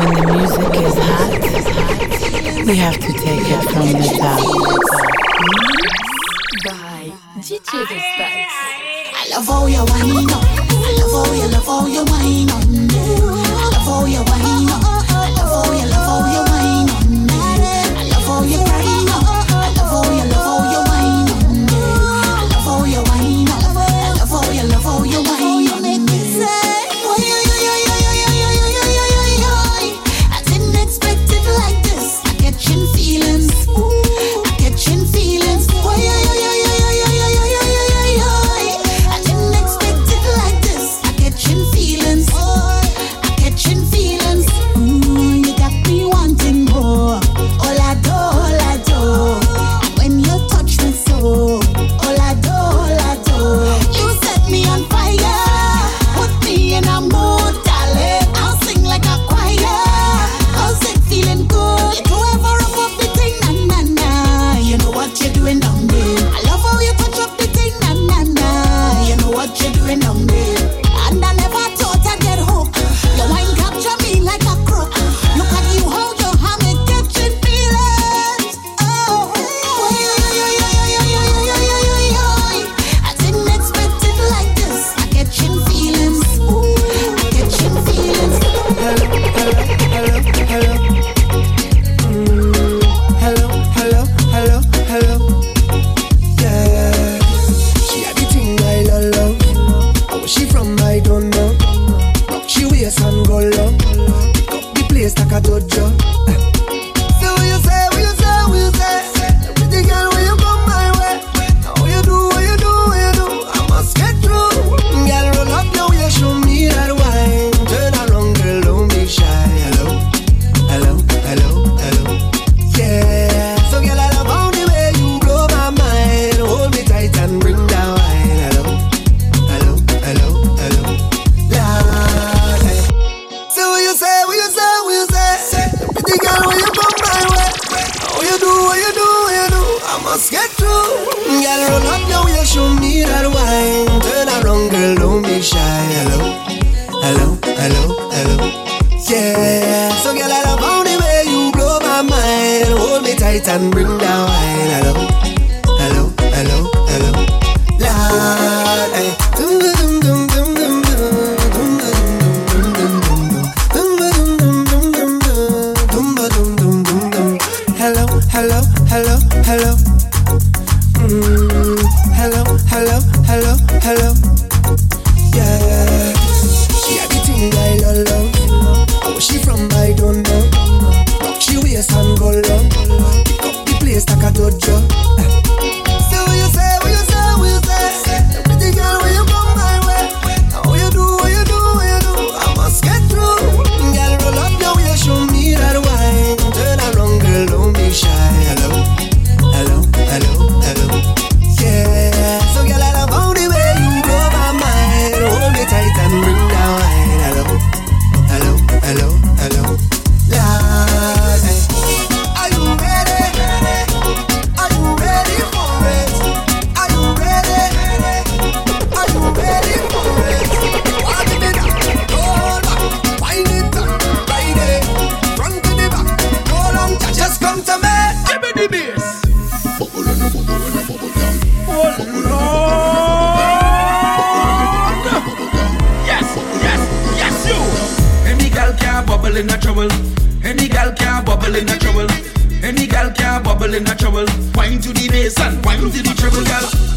when 0.00 0.14
the 0.14 0.32
music 0.32 0.74
is 0.80 0.94
hot, 0.96 1.30
we 2.66 2.76
have 2.76 2.98
to 2.98 3.12
take 3.12 3.46
it 3.54 3.62
from 3.68 3.86
the 3.92 4.08
top. 4.18 4.40
By 6.64 7.12
DJ 7.44 7.84
Vestaxx. 7.84 8.48
I 9.12 9.28
love 9.32 9.50
all 9.50 9.68
your 9.68 9.84
wine 9.84 10.30
on. 10.30 10.44
I 10.70 10.92
love 11.00 11.14
all 11.20 11.34
your, 11.36 11.48
love 11.48 11.68
all 11.68 11.88
your 11.88 12.04
wine 12.04 12.50
on. 12.50 12.62
I 12.90 13.68
love 13.74 13.88
all 13.88 14.08
your 14.08 14.24
wine 14.24 14.69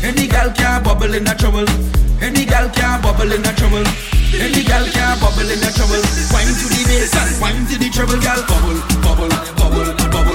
Any 0.04 0.28
gal 0.28 0.52
can 0.52 0.84
bubble 0.84 1.14
in 1.14 1.26
a 1.26 1.34
trouble. 1.34 1.66
Any 2.22 2.44
gal 2.46 2.70
can 2.70 3.02
bubble 3.02 3.32
in 3.32 3.40
a 3.40 3.54
trouble. 3.56 3.88
Any 4.36 4.64
gal 4.64 4.84
can 4.92 5.20
bubble 5.20 5.50
in 5.50 5.64
a 5.64 5.72
trouble. 5.72 6.04
Wine 6.34 6.52
to 6.60 6.68
the 6.68 6.84
bass 6.88 7.16
and 7.16 7.42
wine 7.42 7.66
to 7.68 7.80
the 7.80 7.90
trouble, 7.90 8.20
gal. 8.20 8.44
Bubble, 8.44 8.80
bubble, 9.02 9.30
bubble, 9.56 10.12
bubble. 10.12 10.33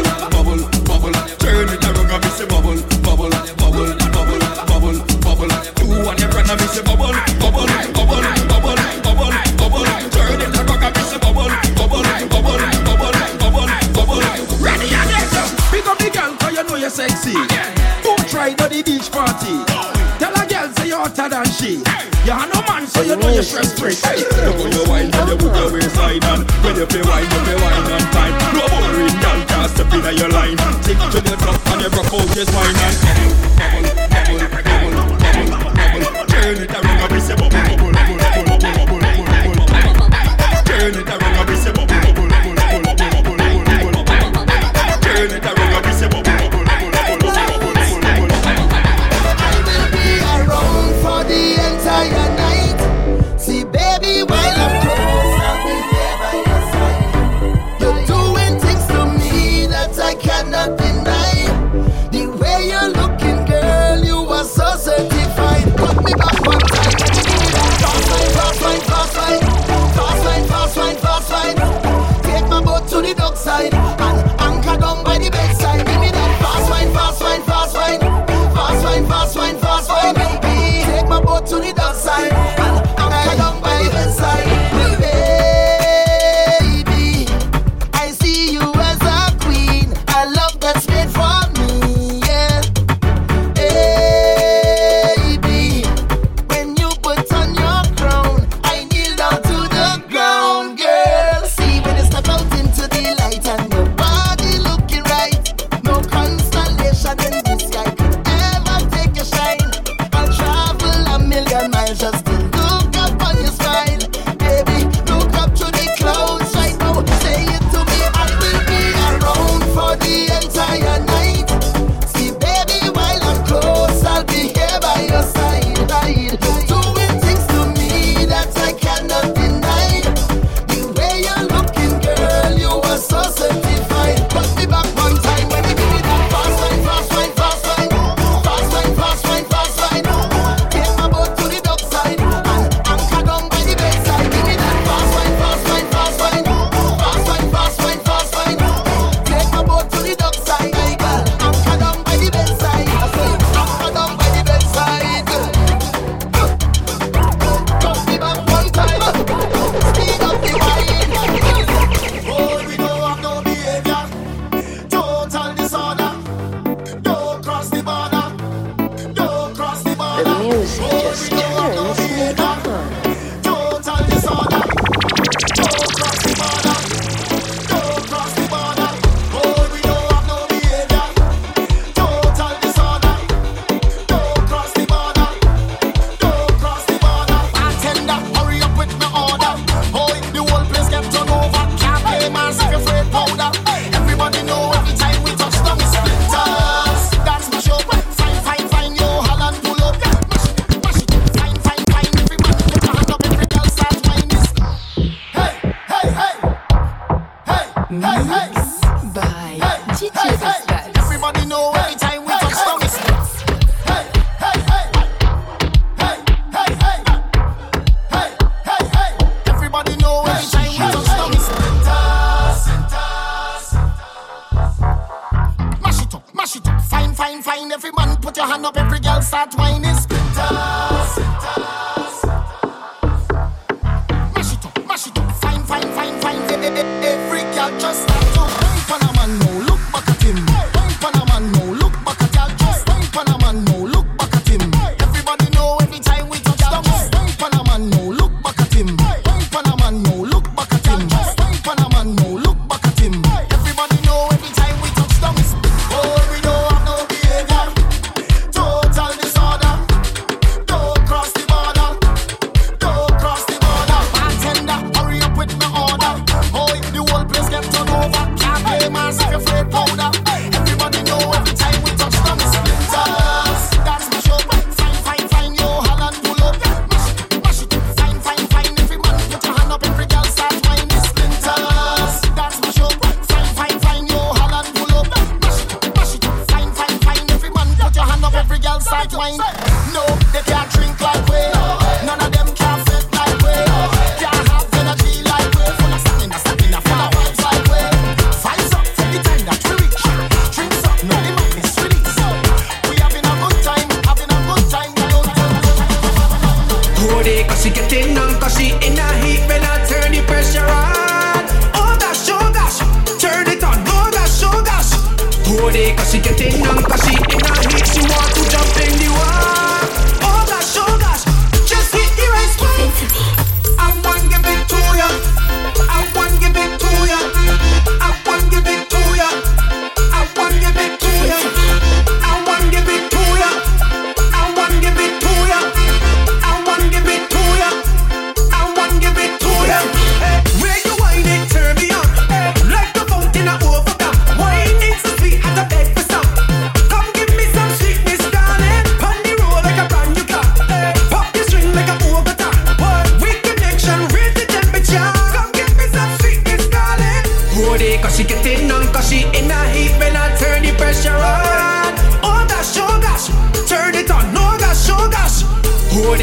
key. 21.69 21.82
You 22.25 22.32
are 22.32 22.49
no 22.49 22.61
man, 22.69 22.87
so 22.87 23.03
you 23.03 23.17
know 23.17 23.29
your 23.29 23.43
stress 23.43 23.73
free. 23.79 23.97
Look 24.44 24.56
go 24.56 24.67
your 24.67 24.87
wine 24.88 25.11
and 25.12 25.29
you 25.29 25.37
put 25.37 25.53
your 25.56 25.91
sign 25.91 26.25
on. 26.25 26.41
When 26.65 26.76
you 26.76 26.87
play 26.87 27.03
wine, 27.03 27.29
you 27.29 27.41
play 27.44 27.59
wine 27.61 27.93
and 27.93 28.09
time. 28.12 28.35
No 28.56 28.65
boring 28.73 29.17
girl 29.23 29.41
can't 29.50 29.70
step 29.70 29.93
in 29.93 30.17
your 30.17 30.31
line. 30.31 30.56
Take 30.85 31.03
to 31.12 31.20
the 31.20 31.37
top 31.37 31.67
and 31.73 31.82
you 31.82 31.91
broke 31.91 32.12
out 32.12 32.37
your 32.37 32.47
spine 32.47 32.76
and. 32.76 33.98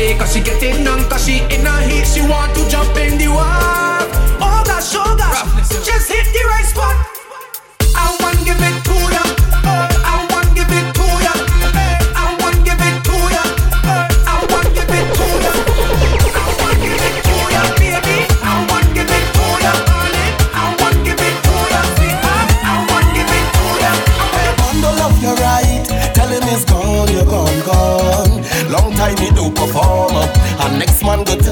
day 0.05 0.17
Cause 0.17 0.33
she 0.33 0.41
getting 0.41 0.87
on, 0.87 1.01
cause 1.09 1.25
she 1.25 1.39
in 1.53 1.65
a 1.65 1.75
heat 1.87 2.05
She 2.05 2.21
want 2.21 2.53
to 2.55 2.61
jump 2.69 2.95
in 2.97 3.17
the 3.17 3.27
water. 3.27 4.05
Oh 4.39 4.61
gosh, 4.65 4.93
oh 4.95 5.15
gosh, 5.17 5.69
just 5.87 6.07
hit 6.11 6.25
the 6.35 6.43
right 6.51 6.65
spot. 6.65 6.95
I 7.95 8.15
want 8.21 8.37
give 8.45 8.59
it 8.59 8.74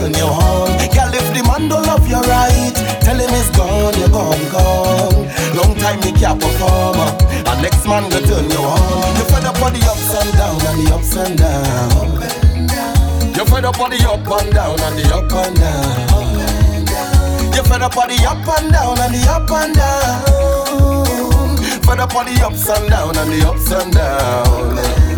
turn 0.04 0.14
you 0.20 0.28
on. 0.28 0.68
Girl, 0.92 1.14
if 1.16 1.28
the 1.32 1.44
man 1.48 1.70
don't 1.70 1.86
love 1.88 2.08
you 2.08 2.20
right, 2.28 2.76
tell 3.02 3.16
him 3.16 3.32
it's 3.32 3.50
gone, 3.56 3.96
you're 4.00 4.10
gone, 4.10 4.44
gone. 4.52 5.28
Long 5.56 5.76
time 5.80 6.02
he 6.02 6.12
can't 6.12 6.40
perform, 6.40 6.98
and 7.00 7.62
next 7.62 7.88
man 7.88 8.10
go 8.10 8.20
turn 8.20 8.50
you 8.52 8.60
on. 8.60 9.16
You 9.16 9.24
fed 9.32 9.46
up 9.46 9.62
on 9.62 9.74
the 9.74 9.80
ups 9.88 10.14
and 10.20 10.32
down 10.36 10.60
and 10.68 10.80
the 10.84 10.94
ups 10.94 11.16
and 11.16 11.38
down. 11.38 12.20
You 13.36 13.46
fed 13.46 13.66
up 13.66 13.80
on 13.80 13.90
the 13.92 13.98
up 14.10 14.28
and 14.28 14.52
down 14.54 14.80
and 14.80 14.98
the 15.00 15.04
up 15.16 15.32
and 15.32 15.56
down. 15.56 15.96
You 17.56 17.64
fed 17.64 17.82
up 17.82 17.98
on 17.98 18.10
the 18.10 18.18
up 18.28 18.48
and 18.60 18.72
down 18.72 19.00
and 19.00 19.14
the 19.14 19.22
up 19.32 19.52
and 19.52 19.76
down. 19.76 21.04
Fed 21.84 22.00
up 22.00 22.16
on 22.16 22.26
the 22.26 22.42
ups 22.44 22.70
and 22.70 22.90
down 22.90 23.16
and 23.18 23.32
the 23.32 23.48
ups 23.48 23.72
and 23.72 23.94
down. 23.94 25.13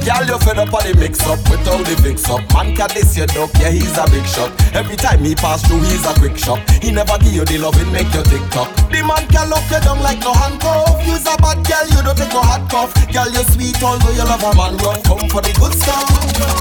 Girl, 0.00 0.24
you 0.24 0.38
fed 0.40 0.58
up 0.58 0.72
on 0.72 0.82
the 0.84 0.96
mix 0.96 1.20
up 1.28 1.38
with 1.52 1.66
all 1.68 1.84
the 1.84 1.94
fix 2.00 2.24
up. 2.28 2.40
Man 2.56 2.74
can 2.74 2.88
this 2.96 3.16
your 3.16 3.28
duck, 3.28 3.52
yeah, 3.60 3.70
he's 3.70 3.96
a 4.00 4.04
big 4.08 4.24
shot. 4.24 4.48
Every 4.72 4.96
time 4.96 5.20
he 5.24 5.34
pass 5.34 5.60
through, 5.66 5.84
he's 5.84 6.04
a 6.08 6.12
quick 6.16 6.36
shot. 6.36 6.58
He 6.80 6.90
never 6.90 7.18
give 7.20 7.36
you 7.36 7.44
the 7.44 7.58
love, 7.58 7.76
it 7.76 7.88
make 7.92 8.08
you 8.16 8.24
tick 8.24 8.42
tock. 8.48 8.72
The 8.88 9.04
man 9.04 9.28
can 9.28 9.52
lock 9.52 9.64
you 9.68 9.80
down 9.84 10.00
like 10.00 10.20
no 10.24 10.32
handcuff. 10.32 11.04
You's 11.04 11.28
a 11.28 11.36
bad 11.36 11.60
girl, 11.68 11.86
you 11.92 12.00
don't 12.00 12.16
take 12.16 12.32
no 12.32 12.40
hot 12.40 12.64
cuff. 12.72 12.90
Girl, 13.12 13.28
you 13.28 13.44
sweet, 13.52 13.76
although 13.84 14.16
you 14.16 14.24
love 14.24 14.40
a 14.40 14.52
man 14.56 14.74
rough. 14.80 15.04
Come 15.04 15.28
for 15.28 15.44
the 15.44 15.52
good 15.60 15.76
stuff. 15.76 16.08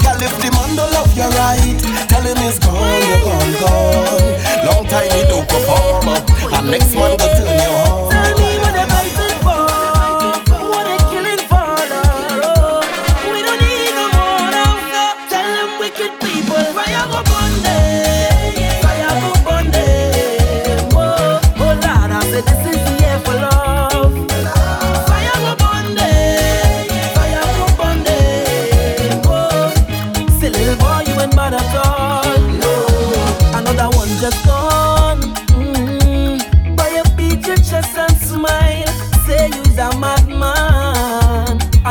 Girl, 0.04 0.20
if 0.20 0.36
the 0.44 0.50
man 0.52 0.76
don't 0.76 0.92
love 0.92 1.12
you 1.16 1.30
right, 1.40 1.80
tell 2.12 2.26
him 2.28 2.40
he's 2.44 2.60
gone, 2.60 2.76
you're 3.08 3.24
gone, 3.24 3.54
gone. 3.64 4.30
Long 4.68 4.84
time 4.92 5.10
he 5.16 5.22
don't 5.32 5.48
perform, 5.48 6.12
up, 6.12 6.24
and 6.60 6.68
next 6.72 6.92
man 6.92 7.16
go 7.16 7.28
turn 7.40 7.56
you 7.56 7.72
on. 7.88 7.99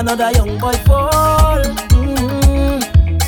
Another 0.08 0.32
young 0.38 0.56
boy 0.56 0.72
fall. 0.88 1.60
Mm. 1.92 2.80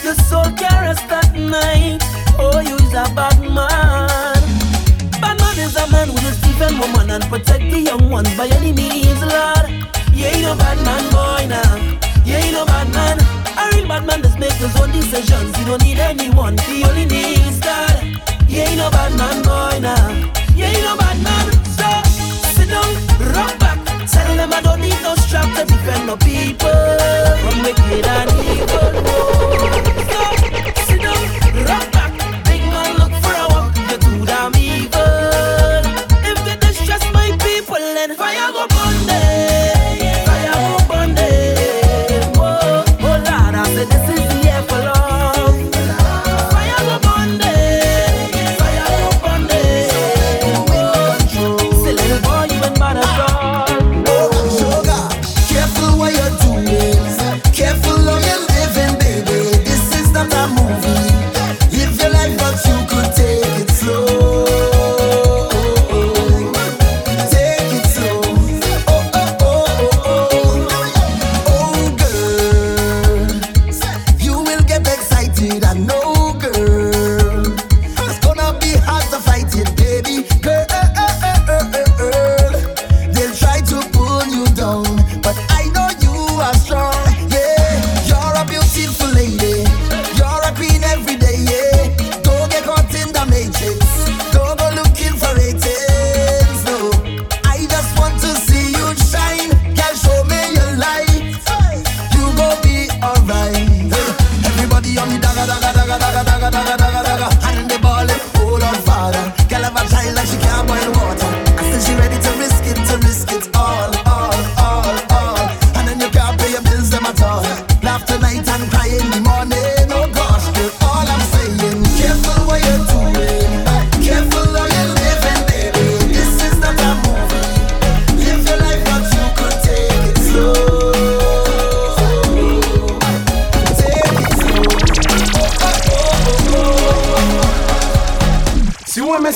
Your 0.03 0.15
soul 0.15 0.49
can 0.57 0.73
rest 0.81 1.13
at 1.13 1.37
night. 1.37 2.01
Oh, 2.39 2.59
you's 2.61 2.95
a 2.95 3.05
bad 3.13 3.39
man. 3.39 4.41
Bad 5.21 5.37
man 5.37 5.59
is 5.59 5.77
a 5.77 5.87
man 5.93 6.09
who 6.09 6.17
just 6.21 6.41
defend 6.41 6.81
woman 6.81 7.11
and 7.11 7.23
protect 7.25 7.71
the 7.71 7.81
young 7.81 8.09
ones 8.09 8.35
by 8.35 8.47
any 8.47 8.73
means, 8.73 9.21
Lord. 9.21 9.69
You 10.15 10.25
ain't 10.25 10.41
no 10.41 10.57
bad 10.57 10.81
man, 10.81 11.05
boy, 11.13 11.53
now. 11.53 11.77
You 12.25 12.37
ain't 12.37 12.55
no 12.55 12.65
bad 12.65 12.89
man. 12.95 13.19
A 13.61 13.77
real 13.77 13.87
bad 13.87 14.07
man 14.07 14.23
just 14.23 14.39
make 14.39 14.55
his 14.55 14.75
own 14.81 14.91
decisions. 14.91 15.55
He 15.59 15.67
don't 15.67 15.85
need 15.85 15.99
anyone. 15.99 16.57
He 16.65 16.83
only 16.85 17.05
needs 17.05 17.61
God. 17.61 18.03
You 18.49 18.63
ain't 18.63 18.79
no 18.79 18.91
bad 18.91 19.13
man, 19.19 19.43
boy, 19.43 19.81
now. 19.85 20.09
You 20.57 20.65
ain't 20.65 20.81
no 20.81 20.97
bad 20.97 21.23
man. 21.23 21.47
So 21.77 21.89
sit 22.57 22.71
down, 22.71 22.89
rock 23.37 23.59
back. 23.59 23.70
Tell 24.13 24.37
them 24.37 24.53
I 24.53 24.61
don't 24.63 24.81
need 24.81 25.01
no 25.03 25.15
strap 25.17 25.47
to 25.57 25.65
defend 25.65 26.07
my 26.07 26.17
people 26.17 26.71
from 27.43 27.63
wicked 27.63 28.07
and 28.07 28.31
evil. 28.51 28.91
So 30.11 30.23
sit 30.87 31.01
down, 31.01 31.65
rock 31.67 31.90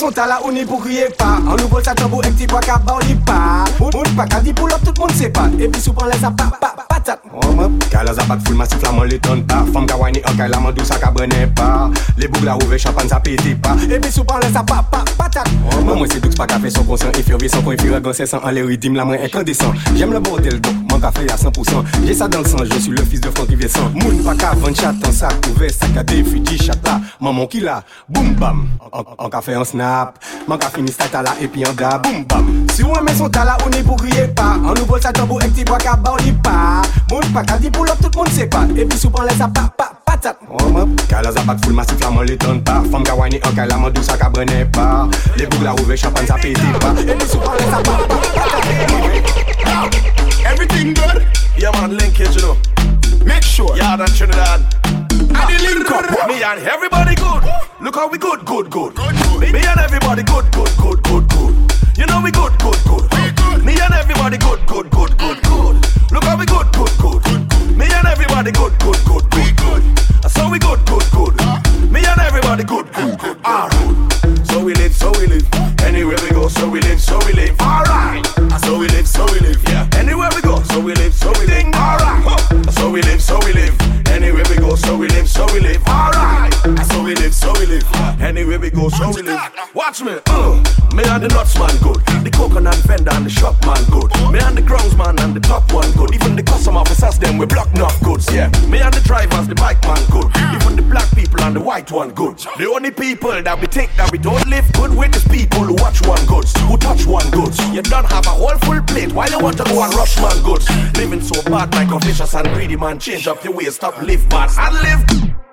son 0.04 0.12
tala 0.12 0.40
ou 0.44 0.52
ni 0.52 0.64
pou 0.64 0.78
kriye 0.78 1.08
pa 1.18 1.38
An 1.40 1.56
nou 1.56 1.68
vol 1.72 1.84
sa 1.84 1.94
tambou 1.96 2.20
ek 2.28 2.36
ti 2.36 2.48
kwa 2.50 2.60
ka 2.64 2.76
ba 2.84 2.98
ou 2.98 3.06
li 3.08 3.16
pa 3.24 3.64
Moun 3.80 4.16
pa 4.16 4.26
ka 4.28 4.42
tout 4.84 4.98
moun 4.98 5.16
se 5.16 5.30
pa 5.32 5.48
E 5.58 5.68
pi 5.68 5.80
sou 5.80 5.96
pan 5.96 6.12
sa 6.20 6.30
pa 6.30 6.93
patat 7.04 7.20
oh, 7.32 7.52
Mwen 7.52 7.78
Kala 7.92 8.14
zabat 8.14 8.40
ful 8.48 8.56
masif 8.56 8.82
la 8.82 8.92
man 8.92 9.08
le 9.08 9.18
ton 9.18 9.42
pa. 9.44 9.64
Fom 9.72 9.86
ka 9.86 9.96
wany 9.96 10.20
an 10.24 10.48
la 10.48 10.60
man 10.60 10.74
dou 10.74 10.84
sa 10.84 10.96
ka 10.96 11.10
brene 11.12 11.46
pa. 11.54 11.90
Le 12.16 12.26
boug 12.28 12.44
la 12.44 12.56
ouve 12.56 12.78
chapan 12.78 13.08
sa 13.08 13.20
pete 13.20 13.54
pa 13.60 13.76
E 13.84 13.98
bi 13.98 14.10
sou 14.10 14.24
pan 14.24 14.40
le 14.40 14.48
sa 14.52 14.62
pa 14.62 14.82
pa 14.82 15.04
patat 15.18 15.44
oh, 15.68 15.82
Mwen 15.84 16.00
mwen 16.00 16.10
se 16.10 16.20
douks 16.20 16.36
pa 16.36 16.46
kafe 16.46 16.70
son 16.70 16.84
konsen 16.88 17.12
Efirve 17.18 17.48
son 17.48 17.62
kon 17.62 17.76
efire 17.76 18.00
gansen 18.00 18.26
san 18.26 18.40
an 18.44 18.54
le 18.54 18.64
ridim 18.64 18.96
la 18.96 19.04
man 19.04 19.20
incandesan 19.20 19.76
Jem 19.98 20.12
le 20.14 20.20
bordel 20.20 20.60
dok 20.60 20.76
man 20.90 21.00
kafe 21.02 21.26
ya 21.28 21.36
100% 21.36 22.06
Jè 22.06 22.14
sa 22.14 22.28
dan 22.28 22.42
le 22.42 22.48
san, 22.48 22.64
je 22.64 22.78
suis 22.78 22.92
le 22.92 23.02
fils 23.02 23.20
de 23.20 23.30
Franck 23.30 23.50
Rivesan 23.50 23.92
Moun 23.94 24.22
pa 24.24 24.34
ka 24.38 24.54
van 24.62 24.74
chat 24.74 24.94
an 25.04 25.12
sak 25.12 25.34
ouve 25.50 25.68
Sak 25.70 25.96
a 25.98 26.02
defi 26.02 26.40
di 26.40 26.58
chat 26.58 26.78
la, 26.86 27.00
maman 27.20 27.46
ki 27.50 27.60
la 27.60 27.82
Boum 28.08 28.34
bam, 28.38 28.66
an 28.92 29.30
kafe 29.30 29.54
an 29.58 29.64
snap. 29.64 30.18
Man 30.48 30.58
ka 30.58 30.68
fini 30.70 30.92
stata 30.92 31.22
la 31.22 31.34
epi 31.42 31.64
an 31.66 31.74
da 31.76 31.98
Boum 31.98 32.24
bam, 32.28 32.66
si 32.72 32.84
ou 32.84 32.94
eme 32.98 33.14
son 33.16 33.30
tala 33.30 33.56
ou 33.64 33.72
ni 33.74 33.82
pou 33.82 33.98
kriye 33.98 34.28
pa 34.36 34.54
An 34.54 34.72
nou 34.74 34.86
bol 34.86 35.02
sa 35.02 35.12
tambou 35.12 35.42
ek 35.42 35.54
ti 35.56 35.66
bwa 35.66 35.78
ka 35.82 35.96
ba 35.96 36.14
ou 36.14 36.22
li 36.22 36.32
pa 36.44 36.83
Moun 37.10 37.24
pa 37.32 37.42
ka 37.42 37.58
di 37.58 37.70
pou 37.70 37.84
lop 37.84 38.00
tout 38.00 38.14
moun 38.16 38.30
se 38.30 38.46
pa 38.46 38.64
E 38.76 38.84
pi 38.84 38.96
sou 38.98 39.10
pan 39.10 39.28
sa 39.38 39.48
pa 39.48 39.68
pa 39.78 39.90
patat 40.06 40.36
Oman, 40.48 40.96
ka 41.08 41.22
la 41.22 41.32
zapat 41.32 41.68
masif 41.70 42.00
la 42.00 42.10
man 42.10 42.26
le 42.26 42.36
ton 42.36 42.60
pa 42.60 42.82
Fam 42.90 43.04
ka 43.04 43.14
wani 43.14 43.40
an 43.42 43.54
ka 43.54 43.66
la 43.66 43.76
man 43.78 43.92
dou 43.92 44.02
ka 44.02 44.28
brene 44.30 44.64
pa 44.72 45.08
Le 45.36 45.46
bouk 45.46 45.62
la 45.62 45.72
ouve 45.74 45.96
champagne 45.96 46.26
sa 46.26 46.36
pete 46.36 46.64
pa 46.80 46.94
E 47.00 47.14
pi 47.14 47.26
sou 47.26 47.40
pan 47.40 47.58
sa 47.70 47.82
pa 47.82 47.98
pa 48.08 48.16
patat 48.34 48.64
Everything 50.44 50.94
good? 50.94 51.26
Yeah, 51.56 51.70
man, 51.72 51.96
linkage, 51.96 52.36
you 52.36 52.42
know. 52.42 52.56
Make 53.24 53.42
sure. 53.42 53.76
Yeah, 53.76 53.94
and 53.94 54.14
Trinidad. 54.14 54.60
And 54.84 55.30
the 55.30 55.56
link 55.62 55.90
up. 55.90 56.28
Me 56.28 56.42
and 56.42 56.60
everybody 56.60 57.14
good. 57.14 57.42
Look 57.80 57.94
how 57.94 58.08
we 58.08 58.18
good, 58.18 58.44
good, 58.44 58.70
good. 58.70 58.94
Me, 59.40 59.52
me 59.52 59.60
and 59.64 59.80
everybody 59.80 60.22
good, 60.22 60.50
good, 60.52 60.70
good, 60.76 61.02
good, 61.02 61.28
good. 61.28 61.72
You 61.96 62.06
know 62.06 62.20
we 62.22 62.30
good, 62.30 62.52
good, 62.58 62.78
good. 62.84 63.64
Me 63.64 63.80
and 63.80 63.94
everybody 63.94 64.36
good, 64.36 64.66
good, 64.66 64.90
good, 64.90 65.16
good, 65.16 65.42
good. 65.42 65.43
Look 66.14 66.22
how 66.22 66.38
we 66.38 66.46
good, 66.46 66.70
good, 66.72 66.92
good, 67.02 67.22
good, 67.24 67.48
good. 67.50 67.76
Me 67.76 67.86
and 67.90 68.06
everybody 68.06 68.52
good, 68.52 68.78
good, 68.78 69.02
good, 69.04 69.24
good, 69.32 69.34
we 69.34 69.50
good. 69.58 69.82
I 70.22 70.48
we 70.48 70.60
good, 70.60 70.78
good, 70.86 71.02
good. 71.10 71.34
Me 71.90 72.06
and 72.06 72.20
everybody 72.20 72.62
good, 72.62 72.86
good, 72.92 73.18
good, 73.18 73.36
ah, 73.44 73.66
good. 74.22 74.46
So 74.46 74.62
we 74.62 74.74
live, 74.74 74.94
so 74.94 75.10
we 75.18 75.26
live. 75.26 75.44
Anywhere 75.82 76.16
we 76.22 76.30
go, 76.30 76.46
so 76.46 76.70
we 76.70 76.80
live, 76.82 77.00
so 77.00 77.18
we 77.26 77.32
live. 77.32 77.60
Alright. 77.60 78.24
So 78.62 78.78
we 78.78 78.86
live, 78.94 79.08
so 79.08 79.26
we 79.26 79.40
live. 79.40 79.60
Yeah. 79.64 79.88
Anywhere 79.98 80.30
we 80.36 80.40
go, 80.40 80.62
so 80.62 80.78
we 80.78 80.94
live, 80.94 81.12
so 81.12 81.32
we 81.32 81.46
live. 81.46 81.74
Alright. 81.74 82.70
So 82.74 82.90
we 82.90 83.02
live, 83.02 83.20
so 83.20 83.36
we 83.44 83.52
live. 83.52 83.74
Anywhere 84.06 84.44
we 84.48 84.56
go, 84.56 84.76
so 84.76 84.96
we 84.96 85.08
live, 85.08 85.28
so 85.28 85.44
we 85.52 85.58
live. 85.58 85.82
Alright. 85.88 86.13
Watch 89.74 90.02
me, 90.02 90.18
uh. 90.26 90.62
Me 90.94 91.02
and 91.10 91.24
the 91.24 91.28
nuts 91.28 91.58
man 91.58 91.74
good. 91.82 91.98
The 92.22 92.30
coconut 92.30 92.76
vendor 92.86 93.10
and 93.10 93.26
the 93.26 93.30
shop 93.30 93.58
man 93.66 93.82
good. 93.90 94.06
Me 94.30 94.38
and 94.38 94.56
the 94.56 94.62
grounds 94.62 94.94
man 94.94 95.18
and 95.18 95.34
the 95.34 95.40
top 95.40 95.72
one 95.72 95.90
good. 95.92 96.14
Even 96.14 96.36
the 96.36 96.42
custom 96.42 96.76
officers 96.76 97.18
them 97.18 97.38
we 97.38 97.46
block 97.46 97.68
enough 97.74 98.00
goods, 98.02 98.32
yeah. 98.32 98.48
Me 98.68 98.78
and 98.80 98.94
the 98.94 99.00
drivers, 99.00 99.48
the 99.48 99.56
bike 99.56 99.82
man 99.82 99.98
good. 100.10 100.30
Even 100.54 100.76
the 100.76 100.82
black 100.82 101.10
people 101.14 101.40
and 101.42 101.56
the 101.56 101.60
white 101.60 101.90
one 101.90 102.10
good. 102.10 102.38
The 102.58 102.70
only 102.70 102.92
people 102.92 103.42
that 103.42 103.60
we 103.60 103.66
think 103.66 103.90
that 103.96 104.12
we 104.12 104.18
don't 104.18 104.46
live 104.46 104.70
good 104.74 104.94
with 104.94 105.16
is 105.16 105.26
people 105.26 105.66
who 105.66 105.74
watch 105.74 106.00
one 106.06 106.24
goods, 106.26 106.54
who 106.70 106.76
touch 106.76 107.06
one 107.06 107.28
goods. 107.30 107.58
You 107.74 107.82
don't 107.82 108.06
have 108.06 108.26
a 108.26 108.30
whole 108.30 108.58
full 108.62 108.82
plate 108.82 109.12
while 109.12 109.30
you 109.30 109.40
want 109.40 109.58
to 109.58 109.64
go 109.64 109.82
and 109.82 109.92
rush 109.94 110.16
man 110.22 110.38
goods. 110.44 110.70
Living 110.96 111.20
so 111.20 111.42
bad 111.50 111.74
like 111.74 111.90
a 111.90 111.98
vicious 111.98 112.34
and 112.34 112.46
greedy 112.54 112.76
man. 112.76 113.00
Change 113.00 113.26
up 113.26 113.42
your 113.42 113.52
ways, 113.52 113.74
stop 113.74 114.00
live 114.00 114.28
bad 114.28 114.50
and 114.56 114.74
live 114.78 115.43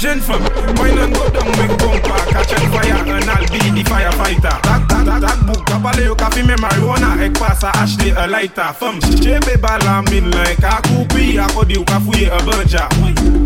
Jen 0.00 0.20
fèm, 0.24 0.42
mwen 0.78 0.94
nan 0.96 1.12
go 1.12 1.28
dan 1.34 1.48
mwen 1.52 1.68
kompa 1.76 2.16
Kachen 2.32 2.70
faya 2.72 2.96
an 3.04 3.28
albi 3.28 3.60
di 3.74 3.84
firefighter. 3.84 4.56
Tak 4.64 4.88
tak 4.88 5.04
tak 5.04 5.20
tak 5.20 5.38
bouk, 5.46 5.64
kapale 5.66 6.04
yo 6.04 6.14
kafi 6.14 6.42
me 6.42 6.56
marijuana 6.56 7.20
Ek 7.22 7.38
pasa 7.38 7.70
ashte 7.82 8.14
a 8.16 8.26
lighter. 8.26 8.72
Fèm, 8.80 8.98
chebe 9.20 9.56
bala 9.60 10.02
min 10.10 10.30
len 10.30 10.56
Ka 10.56 10.80
koupi 10.88 11.38
akodi 11.38 11.74
yo 11.74 11.84
ka 11.84 12.00
fouye 12.00 12.30
a 12.32 12.40
banja. 12.42 12.88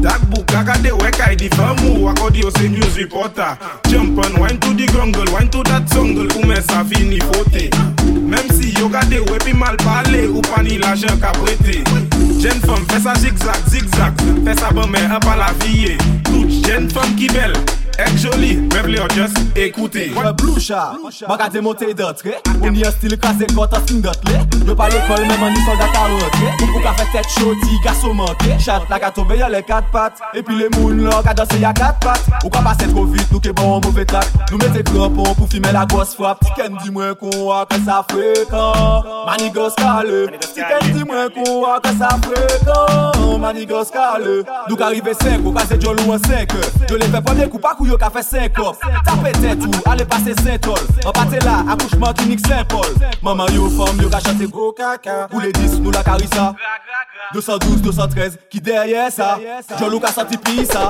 Tak 0.02 0.20
bouk, 0.30 0.46
kakade 0.46 0.92
wek 1.02 1.20
ay 1.26 1.36
di 1.36 1.48
fèm 1.48 1.82
ou. 1.90 2.08
Akodi 2.08 2.40
yo 2.40 2.50
se 2.50 2.68
news 2.68 2.96
reporter 2.96 3.58
Jumpen, 3.88 4.38
wine 4.38 4.58
to 4.60 4.74
di 4.74 4.86
grungle, 4.86 5.28
wine 5.32 5.50
to 5.50 5.62
dat 5.64 5.90
jungle. 5.92 6.30
Ou 6.36 6.46
men 6.46 6.62
sa 6.62 6.84
fini 6.84 7.18
fote. 7.20 7.70
Mem 8.06 8.48
si 8.54 8.72
yo 8.78 8.88
gade 8.88 9.20
wepi 9.30 9.52
mal 9.52 9.76
pale. 9.82 10.28
Ou 10.30 10.42
pani 10.54 10.78
la 10.78 10.94
jen 10.94 11.18
ka 11.20 11.32
prete. 11.32 11.82
Jen 12.42 12.60
fom 12.66 12.84
fè 12.90 13.00
sa 13.02 13.14
zigzag, 13.22 13.66
zigzag. 13.72 14.22
Fè 14.46 14.58
sa 14.58 14.72
bon 14.76 14.90
men 14.92 15.10
an 15.10 15.22
pa 15.24 15.36
la 15.38 15.52
viye 15.62 15.96
Tout 16.26 16.60
jen 16.66 16.90
fom 16.92 17.16
ki 17.18 17.30
bel. 17.34 17.54
ek 18.02 18.16
joli, 18.20 18.56
mèm 18.74 18.88
li 18.90 18.98
yo 18.98 19.06
just 19.14 19.38
ekoute 19.56 20.10
Wè 20.16 20.32
bloucha, 20.40 20.82
baka 21.28 21.48
demote 21.52 21.88
dotre 21.96 22.36
Ou 22.60 22.70
ni 22.70 22.82
yo 22.82 22.90
stil 22.94 23.16
kase 23.20 23.48
kota 23.54 23.80
sin 23.86 24.02
dotle. 24.04 24.36
Yo 24.66 24.76
pa 24.76 24.88
l'ekol 24.92 25.24
mèm 25.28 25.44
an 25.46 25.54
ni 25.54 25.62
soldat 25.64 25.96
a 25.96 26.06
rotre 26.10 26.50
Ou 26.50 26.68
pou 26.74 26.82
ka 26.84 26.92
fè 26.98 27.06
tèt 27.14 27.30
choti, 27.36 27.78
gaso 27.84 28.12
manke 28.16 28.58
Chat 28.62 28.84
la 28.92 29.00
ka 29.02 29.10
tobe 29.16 29.38
yo 29.40 29.48
le 29.52 29.62
kat 29.66 29.88
pat 29.94 30.20
Epi 30.36 30.58
le 30.58 30.68
moun 30.76 31.04
lò 31.06 31.22
ka 31.24 31.34
danse 31.38 31.60
ya 31.62 31.72
kat 31.76 32.00
pat 32.04 32.28
Ou 32.42 32.52
ka 32.52 32.62
pase 32.66 32.90
tro 32.90 33.06
vit, 33.12 33.24
nou 33.32 33.40
ke 33.42 33.54
bon 33.56 33.80
mouvè 33.84 34.06
trak 34.08 34.28
Nou 34.50 34.60
mette 34.60 34.84
kropon 34.90 35.32
pou 35.38 35.48
fime 35.50 35.72
la 35.74 35.86
gos 35.90 36.14
frap 36.18 36.42
Tiken 36.44 36.76
di 36.82 36.92
mwen 36.94 37.14
kon 37.20 37.52
akè 37.60 37.80
sa 37.86 38.02
frekan 38.12 39.08
Mani 39.26 39.50
gos 39.54 39.78
kale 39.80 40.26
Tiken 40.44 40.92
di 40.92 41.06
mwen 41.06 41.32
kon 41.36 41.64
akè 41.76 41.96
sa 42.00 42.12
frekan 42.26 43.40
Mani 43.40 43.66
gos 43.68 43.92
kale 43.94 44.42
Nou 44.66 44.76
ka 44.78 44.92
rive 44.92 45.16
senk, 45.22 45.44
ou 45.46 45.54
kase 45.56 45.80
jol 45.80 45.98
ou 46.04 46.16
an 46.16 46.22
senk 46.28 46.52
Yo 46.90 47.00
le 47.00 47.08
fè 47.12 47.22
pwemye 47.24 47.48
kou 47.50 47.62
pa 47.62 47.74
kou 47.76 47.85
pou 47.86 47.94
yo 47.94 47.98
ka 47.98 48.10
fe 48.10 48.22
senkop 48.22 48.82
Tape 49.06 49.32
tetou, 49.38 49.70
ale 49.86 50.04
pase 50.08 50.34
sentol 50.42 50.80
An 51.06 51.12
pate 51.14 51.42
la, 51.44 51.60
akouchman 51.72 52.14
klinik 52.18 52.42
Saint-Paul. 52.46 52.96
Maman 53.22 53.52
yo 53.54 53.70
fom, 53.70 54.00
yo 54.02 54.10
ka 54.10 54.20
chante 54.24 54.48
go 54.50 54.72
kaka 54.72 55.26
Pou 55.30 55.40
le 55.40 55.52
dis, 55.52 55.78
nou 55.78 55.94
la 55.94 56.02
karisa 56.06 56.52
212, 57.34 57.82
213, 57.82 58.36
ki 58.50 58.60
derye 58.62 59.06
sa 59.14 59.36
Jolou 59.78 60.00
ka 60.02 60.12
santi 60.14 60.38
pi 60.38 60.66
sa 60.66 60.88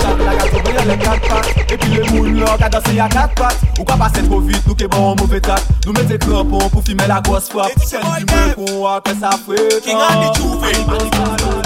Chak 0.00 0.20
la 0.20 0.36
gato 0.38 0.62
be 0.64 0.76
ale 0.84 0.98
kat 1.00 1.28
pat 1.28 1.72
Epi 1.72 1.92
le 1.96 2.04
moun 2.12 2.40
lor 2.40 2.56
ka 2.60 2.70
danse 2.72 2.94
ya 2.96 3.08
kat 3.12 3.34
pat 3.38 3.64
Ou 3.78 3.88
ka 3.88 3.96
pase 4.00 4.24
tro 4.28 4.40
vit, 4.44 4.60
nou 4.68 4.76
ke 4.76 4.88
bon 4.92 5.16
mouve 5.20 5.40
tak 5.44 5.64
Nou 5.86 5.96
mette 5.96 6.20
krampon 6.24 6.68
pou 6.68 6.84
fime 6.84 7.08
la 7.08 7.20
gos 7.28 7.50
fap 7.52 7.72
Eti 7.72 7.94
se 7.94 8.04
mouve 8.04 8.44
kon 8.58 8.88
akwe 8.96 9.16
sa 9.20 9.36
fwe 9.44 9.68
King 9.84 10.00
an 10.00 10.24
di 10.24 10.32
chouve 10.40 11.61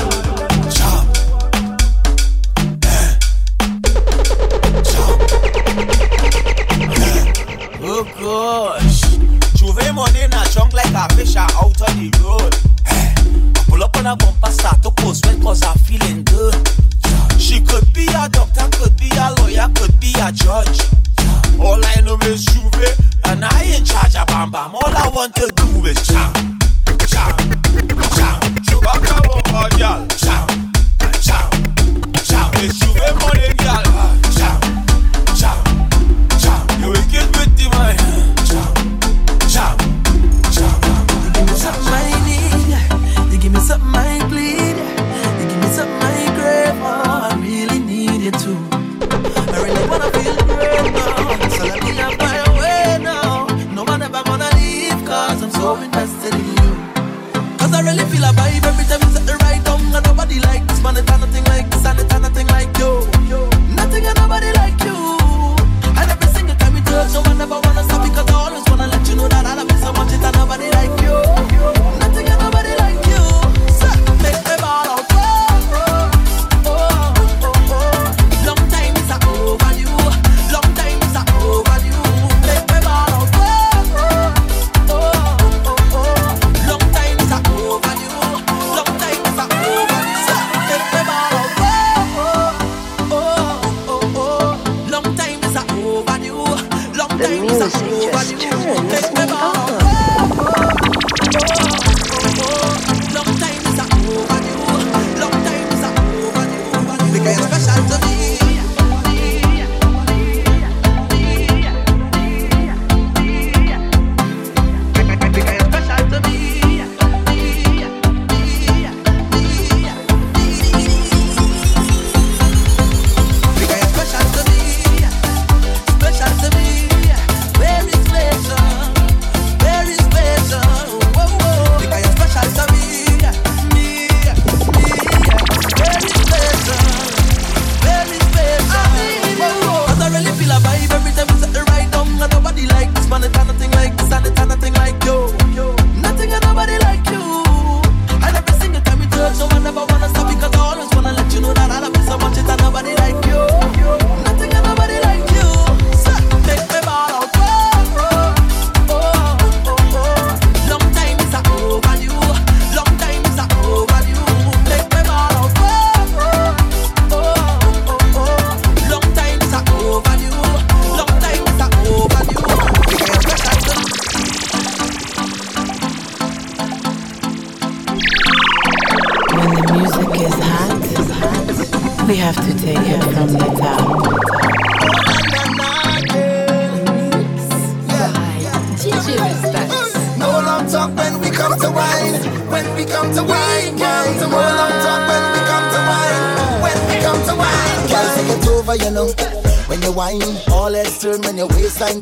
gosh, 8.26 9.00
Juve 9.54 9.94
money 9.94 10.22
in 10.22 10.32
a 10.34 10.42
trunk 10.50 10.72
like 10.72 10.92
a 10.92 11.14
fish 11.14 11.36
out 11.36 11.54
on 11.54 11.72
the 11.72 12.10
road. 12.22 12.54
Eh, 12.86 13.14
I 13.54 13.64
pull 13.68 13.82
up 13.84 13.96
on 13.96 14.06
a 14.06 14.16
bumper, 14.16 14.50
start 14.50 14.82
to 14.82 14.90
post 14.90 15.26
when 15.26 15.40
cause 15.40 15.62
I'm 15.62 15.78
feeling 15.78 16.24
good. 16.24 16.54
She 17.38 17.60
could 17.60 17.86
be 17.92 18.06
a 18.08 18.28
doctor, 18.28 18.66
could 18.78 18.96
be 18.96 19.10
a 19.14 19.30
lawyer, 19.38 19.68
could 19.76 19.98
be 20.00 20.12
a 20.18 20.32
judge. 20.32 20.80
All 21.60 21.80
I 21.82 22.00
know 22.02 22.18
is 22.26 22.44
Juve, 22.46 22.88
and 23.24 23.44
I 23.44 23.62
in 23.76 23.84
charge 23.84 24.16
of 24.16 24.26
Bam 24.26 24.50
Bam. 24.50 24.74
All 24.74 24.96
I 25.04 25.08
want 25.14 25.34
to 25.36 25.46
do 25.54 25.86
is 25.86 26.00
jam, 26.06 26.58
jam, 27.06 27.36
jam. 28.16 28.40
Chewbacca 28.66 29.16
girl, 29.22 29.68
jam, 29.78 30.08
jam, 30.18 30.72
jam. 31.22 31.55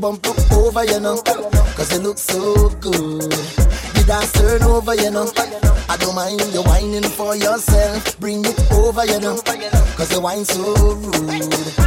Bump 0.05 0.27
up 0.27 0.53
over, 0.53 0.85
you 0.85 1.01
know. 1.01 1.17
Cause 1.77 1.91
you 1.95 1.99
look 2.01 2.19
so 2.19 2.69
good. 2.79 3.33
You 3.97 4.05
dance 4.05 4.33
turn 4.33 4.63
over, 4.63 4.95
you 4.95 5.11
know. 5.11 5.33
I 5.89 5.97
don't 5.97 6.15
mind 6.15 6.43
you 6.53 6.63
whining 6.63 7.05
for 7.05 7.35
yourself. 7.35 8.21
Bring 8.21 8.45
it 8.45 8.73
over, 8.73 9.07
you 9.07 9.19
know. 9.19 9.41
Cause 9.97 10.13
you 10.13 10.21
whine 10.21 10.45
so 10.45 10.75
rude. 10.97 11.84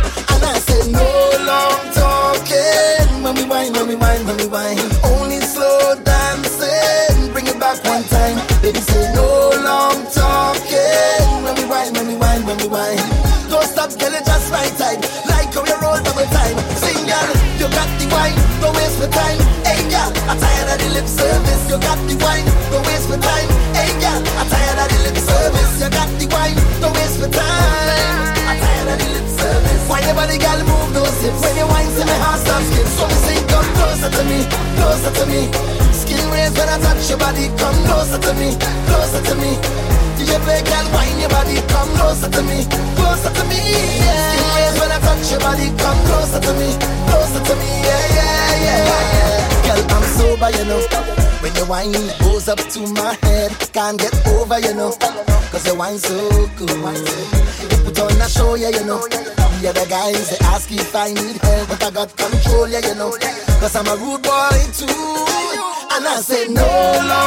When 31.48 31.56
you 31.56 31.68
wine, 31.72 31.88
see 31.96 32.04
my 32.04 32.12
heart 32.20 32.44
stop 32.44 32.60
skip. 32.60 32.88
So 32.92 33.08
me 33.08 33.16
say, 33.24 33.40
come 33.48 33.70
closer 33.80 34.12
to 34.12 34.24
me, 34.28 34.44
closer 34.76 35.12
to 35.16 35.24
me. 35.32 35.48
Skin 35.96 36.20
raise 36.36 36.52
when 36.60 36.68
I 36.68 36.76
touch 36.84 37.08
your 37.08 37.16
body. 37.24 37.48
Come 37.56 37.80
closer 37.88 38.20
to 38.20 38.32
me, 38.36 38.52
closer 38.92 39.24
to 39.32 39.34
me. 39.40 39.56
DJ 40.20 40.36
play, 40.44 40.60
girl, 40.68 40.84
wine 40.92 41.16
your 41.24 41.32
body. 41.32 41.64
Come 41.72 41.88
closer 41.96 42.28
to 42.28 42.42
me, 42.44 42.68
closer 43.00 43.32
to 43.32 43.44
me. 43.48 43.64
Yeah. 43.64 44.28
Skin 44.28 44.48
raise 44.60 44.76
when 44.76 44.92
I 44.92 45.00
touch 45.00 45.32
your 45.32 45.40
body. 45.40 45.72
Come 45.80 46.00
closer 46.12 46.42
to 46.44 46.52
me, 46.60 46.70
closer 47.08 47.40
to 47.40 47.54
me. 47.64 47.72
Yeah, 47.80 48.04
yeah, 48.12 48.68
yeah, 48.68 49.08
yeah. 49.16 49.72
Girl, 49.72 49.82
I'm 49.96 50.04
sober, 50.20 50.52
you 50.52 50.66
know. 50.68 50.84
When 51.40 51.56
you 51.56 51.64
wine, 51.64 51.96
goes 52.28 52.52
up 52.52 52.60
to 52.60 52.80
my 52.92 53.16
head. 53.24 53.56
Can't 53.72 53.96
get 53.96 54.12
over, 54.36 54.60
you 54.60 54.76
know. 54.76 54.92
Cause 55.48 55.64
you 55.64 55.80
wine 55.80 55.98
so 55.98 56.20
good. 56.60 56.76
You 56.76 57.78
put 57.88 58.00
on 58.04 58.20
a 58.20 58.28
show, 58.28 58.56
yeah, 58.56 58.76
you 58.76 58.84
know. 58.84 59.00
The 59.60 59.70
other 59.70 59.88
guys, 59.88 60.30
they 60.30 60.46
ask 60.46 60.72
if 60.72 60.96
I 60.96 61.12
need 61.14 61.38
help, 61.42 61.70
but 61.70 61.84
I 61.84 61.90
got 61.90 62.16
control, 62.16 62.68
yeah, 62.70 62.86
you 62.86 62.94
know. 62.94 63.10
Cause 63.60 63.76
I'm 63.76 63.88
a 63.88 63.96
rude 63.98 64.22
boy 64.22 64.58
too. 64.78 64.86
And 64.86 66.06
I 66.06 66.22
say, 66.22 66.48
no 66.48 66.62
long 66.62 67.27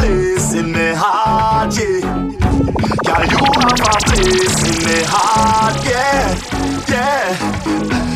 place 0.00 0.54
in 0.54 0.72
my 0.72 0.94
heart, 0.94 1.76
yeah. 1.78 2.00
Girl, 3.06 3.24
you 3.32 3.40
have 3.60 3.80
a 3.80 3.98
place 4.08 4.60
in 4.70 4.78
my 4.86 5.00
heart, 5.12 5.76
yeah, 5.84 6.34
yeah. 6.88 7.24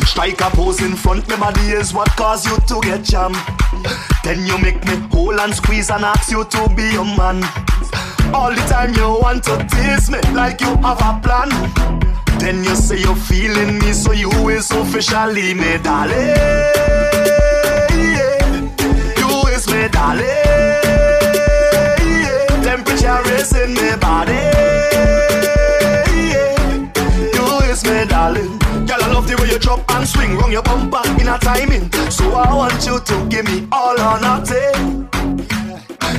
Strike 0.05 0.41
a 0.41 0.49
pose 0.49 0.81
in 0.81 0.95
front, 0.95 1.27
my 1.27 1.37
body 1.37 1.67
is 1.69 1.93
what 1.93 2.09
cause 2.15 2.45
you 2.45 2.57
to 2.67 2.81
get 2.81 3.03
jam. 3.03 3.33
Then 4.23 4.45
you 4.45 4.57
make 4.57 4.83
me 4.85 4.95
hold 5.11 5.39
and 5.39 5.53
squeeze 5.53 5.89
and 5.89 6.03
ask 6.03 6.31
you 6.31 6.43
to 6.43 6.69
be 6.75 6.95
a 6.95 7.03
man. 7.03 7.43
All 8.33 8.51
the 8.51 8.65
time 8.67 8.93
you 8.95 9.07
want 9.21 9.43
to 9.43 9.55
tease 9.69 10.09
me 10.09 10.19
like 10.33 10.61
you 10.61 10.75
have 10.77 11.01
a 11.01 11.19
plan. 11.21 11.49
Then 12.39 12.63
you 12.63 12.75
say 12.75 12.97
you're 12.99 13.15
feeling 13.15 13.79
me, 13.79 13.93
so 13.93 14.11
you 14.11 14.31
is 14.49 14.71
officially 14.71 15.53
me, 15.53 15.77
darling. 15.83 16.33
Yeah. 18.07 18.31
You 19.19 19.47
is 19.53 19.67
me, 19.67 19.87
darling. 19.89 20.64
Temperature 22.75 23.21
raising 23.29 23.73
me 23.73 23.95
body. 24.01 24.33
Yeah. 26.33 26.51
You 27.33 27.71
is 27.71 27.85
me, 27.85 28.03
darling. 28.05 28.59
Girl, 28.85 29.01
I 29.01 29.13
love 29.13 29.29
the 29.29 29.37
way 29.39 29.49
you 29.49 29.59
drop 29.59 29.89
and 29.91 30.05
swing 30.05 30.35
round 30.35 30.51
your 30.51 30.61
bumper 30.61 30.99
in 31.21 31.29
a 31.29 31.39
timing. 31.39 31.89
So 32.11 32.33
I 32.33 32.53
want 32.53 32.85
you 32.85 32.99
to 32.99 33.27
give 33.29 33.45
me 33.45 33.65
all 33.71 33.97
or 33.97 34.19
nothing. 34.19 35.07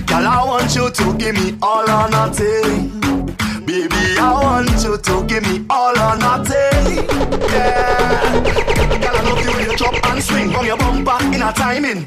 Girl, 0.06 0.26
I 0.26 0.44
want 0.46 0.74
you 0.74 0.88
to 0.88 1.14
give 1.18 1.34
me 1.34 1.58
all 1.60 1.90
or 1.90 2.08
nothing. 2.08 2.88
Baby, 3.66 4.16
I 4.16 4.32
want 4.32 4.82
you 4.82 4.96
to 4.96 5.24
give 5.28 5.42
me 5.42 5.62
all 5.68 5.98
or 5.98 6.16
nothing. 6.16 7.04
Yeah. 7.52 8.32
Girl, 9.02 9.14
I 9.14 9.22
love 9.28 9.44
the 9.44 9.52
way 9.58 9.64
you 9.68 9.76
drop 9.76 10.06
and 10.06 10.22
swing 10.22 10.50
round 10.52 10.66
your 10.66 10.78
bumper 10.78 11.18
in 11.34 11.42
a 11.42 11.52
timing. 11.52 12.06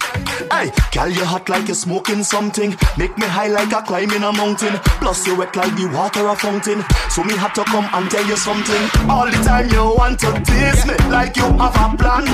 Hey, 0.52 0.72
girl, 0.92 1.10
you 1.10 1.26
hot 1.26 1.50
like 1.50 1.68
you're 1.68 1.76
smoking 1.76 2.24
something. 2.24 2.76
Make 2.98 3.18
me 3.18 3.28
high 3.28 3.48
like 3.48 3.72
a 3.74 3.82
climbing 3.82 4.24
a 4.24 4.32
mountain. 4.32 4.80
Plus 5.02 5.28
you 5.28 5.36
wet 5.36 5.56
like 5.56 5.76
the 5.76 5.88
water 5.88 6.28
a 6.28 6.36
fountain. 6.36 6.84
So 7.10 7.24
me 7.24 7.36
had 7.36 7.54
to 7.56 7.64
come 7.66 7.88
and 7.94 8.10
tell 8.10 8.26
you 8.26 8.38
something. 8.38 8.82
All 9.10 9.26
the 9.26 9.38
time 9.44 9.70
you 9.70 9.84
want 9.84 10.20
to 10.22 10.32
tease 10.44 10.86
me 10.86 10.96
like 11.10 11.36
you 11.36 11.44
have 11.44 11.76
a 11.76 11.98
plan. 11.98 12.26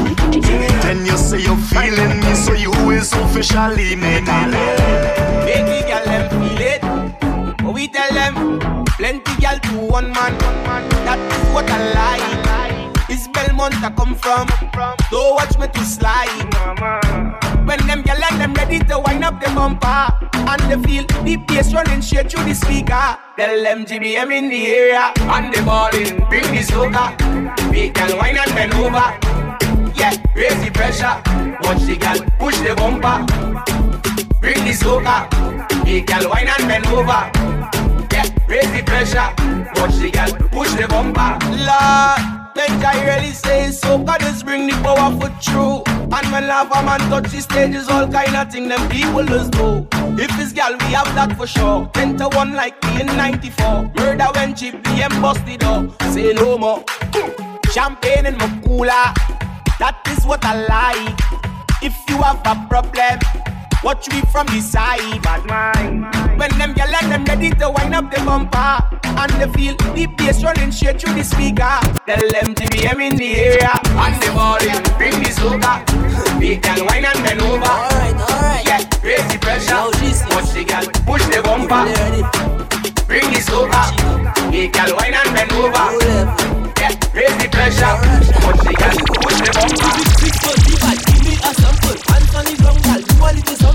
Then 0.81 1.05
you 1.05 1.17
say 1.17 1.41
you're 1.41 1.57
feeling 1.57 2.19
me, 2.19 2.35
so 2.35 2.53
you 2.53 2.71
is 2.91 3.11
officially 3.13 3.95
me, 3.95 4.21
darling. 4.21 4.53
Make 5.45 5.65
the 5.65 5.83
girl 5.87 6.05
them 6.05 6.29
feel 6.29 6.61
it. 6.61 6.81
But 7.57 7.73
we 7.73 7.87
tell 7.87 8.13
them, 8.13 8.59
plenty 8.97 9.35
girl 9.41 9.59
to 9.59 9.77
one 9.79 10.11
man. 10.13 10.37
That 11.05 11.19
is 11.19 11.53
what 11.53 11.69
I 11.69 11.79
like. 11.93 13.09
It's 13.09 13.27
Belmont 13.27 13.75
I 13.83 13.91
come 13.91 14.15
from. 14.15 14.47
Don't 15.09 15.35
watch 15.35 15.57
me 15.57 15.67
to 15.67 15.85
slide. 15.85 17.44
When 17.65 17.79
them 17.87 18.03
girl 18.03 18.23
and 18.31 18.39
them 18.39 18.53
ready 18.53 18.79
to 18.79 18.99
wind 18.99 19.23
up 19.23 19.41
the 19.41 19.47
bumper 19.47 20.07
and 20.33 20.61
they 20.69 20.87
feel 20.87 21.05
the 21.23 21.35
bass 21.47 21.73
running 21.73 22.01
straight 22.01 22.31
through 22.31 22.45
the 22.45 22.53
speaker. 22.53 23.17
Tell 23.37 23.63
them 23.63 23.85
GBM 23.85 24.31
in 24.31 24.49
the 24.49 24.67
area 24.67 25.11
and 25.17 25.53
the 25.53 25.61
ballin'. 25.63 26.17
Bring 26.29 26.43
the 26.53 26.61
soca. 26.61 27.17
Big 27.71 27.93
girl 27.93 28.17
wine 28.17 28.37
and 28.37 28.53
bend 28.53 28.73
over. 28.75 29.07
Yeah, 29.97 30.15
raise 30.35 30.63
the 30.63 30.71
pressure. 30.71 31.15
Watch 31.63 31.81
the 31.83 31.97
girl 31.97 32.19
push 32.37 32.57
the 32.59 32.75
bumper. 32.75 33.25
Bring 34.39 34.63
the 34.63 34.71
soca. 34.71 35.27
Big 35.83 36.05
girl 36.05 36.29
wine 36.29 36.47
and 36.47 36.67
bend 36.67 36.85
over. 36.87 37.74
Raise 38.47 38.71
the 38.71 38.83
pressure. 38.85 39.29
Watch 39.79 39.95
the 39.95 40.11
girl 40.11 40.49
push 40.49 40.73
the 40.73 40.87
bumper. 40.87 41.37
Lord. 41.51 42.35
Make 42.55 42.69
I 42.85 43.17
really 43.17 43.31
say 43.31 43.69
so, 43.71 43.97
God 43.97 44.21
just 44.21 44.45
bring 44.45 44.67
the 44.67 44.73
power 44.81 45.11
for 45.19 45.29
true. 45.41 45.83
And 45.87 46.31
when 46.31 46.47
love 46.47 46.71
a 46.71 46.81
man 46.83 46.99
touch 47.09 47.29
the 47.31 47.41
stages, 47.41 47.89
all 47.89 48.07
kind 48.07 48.33
of 48.33 48.49
thing 48.49 48.69
them 48.69 48.89
people 48.89 49.25
just 49.25 49.51
do. 49.51 49.85
If 50.17 50.31
it's 50.39 50.53
gal, 50.53 50.71
we 50.71 50.93
have 50.93 51.13
that 51.15 51.35
for 51.37 51.47
sure. 51.47 51.89
10 51.93 52.17
to 52.17 52.29
1 52.29 52.53
like 52.53 52.81
me 52.83 53.01
in 53.01 53.07
94. 53.07 53.91
Murder 53.97 54.27
when 54.35 54.53
BM 54.53 55.21
bust 55.21 55.45
the 55.45 55.57
door. 55.57 55.89
Say 56.13 56.31
no 56.31 56.57
more. 56.57 56.81
Champagne 57.73 58.25
in 58.25 58.37
my 58.37 58.47
cooler. 58.63 59.11
That 59.79 60.01
is 60.07 60.25
what 60.25 60.45
I 60.45 60.55
like. 60.55 61.19
If 61.83 61.93
you 62.07 62.21
have 62.21 62.39
a 62.45 62.55
problem, 62.69 63.19
watch 63.85 64.09
me 64.09 64.19
from 64.33 64.47
the 64.47 64.59
side. 64.59 65.21
Bad 65.21 65.45
mind. 65.45 66.09
When 66.39 66.49
them 66.57 66.73
gyal 66.73 66.93
and 67.01 67.11
them 67.11 67.23
ready 67.25 67.51
to 67.51 67.69
wind 67.69 67.93
up 67.93 68.09
the 68.09 68.19
bumper 68.25 68.81
and 69.21 69.31
they 69.39 69.49
feel 69.53 69.75
the 69.93 70.07
bass 70.17 70.43
running 70.43 70.71
straight 70.71 70.99
through 70.99 71.13
the 71.13 71.23
speaker. 71.23 71.77
Tell 72.09 72.25
them 72.33 72.55
to 72.55 72.65
be 72.73 72.81
in 72.89 73.15
the 73.15 73.29
area 73.37 73.71
and 74.03 74.15
the 74.21 74.29
ballin'. 74.33 74.81
Bring 74.97 75.15
the 75.21 75.29
soca. 75.37 75.85
Big 76.39 76.63
gyal 76.63 76.81
wine 76.89 77.05
and 77.05 77.19
bend 77.23 77.41
over. 77.41 77.61
Alright, 77.61 78.17
alright. 78.25 78.65
Yeah, 78.65 78.81
raise 79.05 79.27
the 79.29 79.37
pressure. 79.39 79.77
Watch 80.33 80.49
the 80.57 80.65
gyal 80.65 80.85
push 81.05 81.25
the 81.29 81.39
bumper. 81.45 81.85
Bring 83.05 83.29
the 83.29 83.39
soca. 83.45 83.81
Big 84.51 84.73
gyal 84.73 84.97
wine 84.97 85.13
and 85.13 85.29
bend 85.29 85.53
over. 85.53 85.85
Yeah, 86.81 86.97
raise 87.13 87.37
the 87.37 87.47
pressure. 87.53 87.93
Watch 88.41 88.61
the 88.65 88.73
gyal 88.81 88.97
push 89.21 89.39
the 89.45 89.51
bumper. 89.53 89.91
Six 90.19 90.33
foot 90.41 90.57
deep, 90.65 90.81
give 91.05 91.21
me 91.21 91.33
a 91.37 91.53
sample. 91.53 91.97
Hands 92.09 92.35
on 92.35 92.45
the 92.49 92.55
ground, 92.57 92.81
girl, 92.83 93.01
do 93.01 93.15
a 93.21 93.29
little 93.37 93.55
something. 93.55 93.74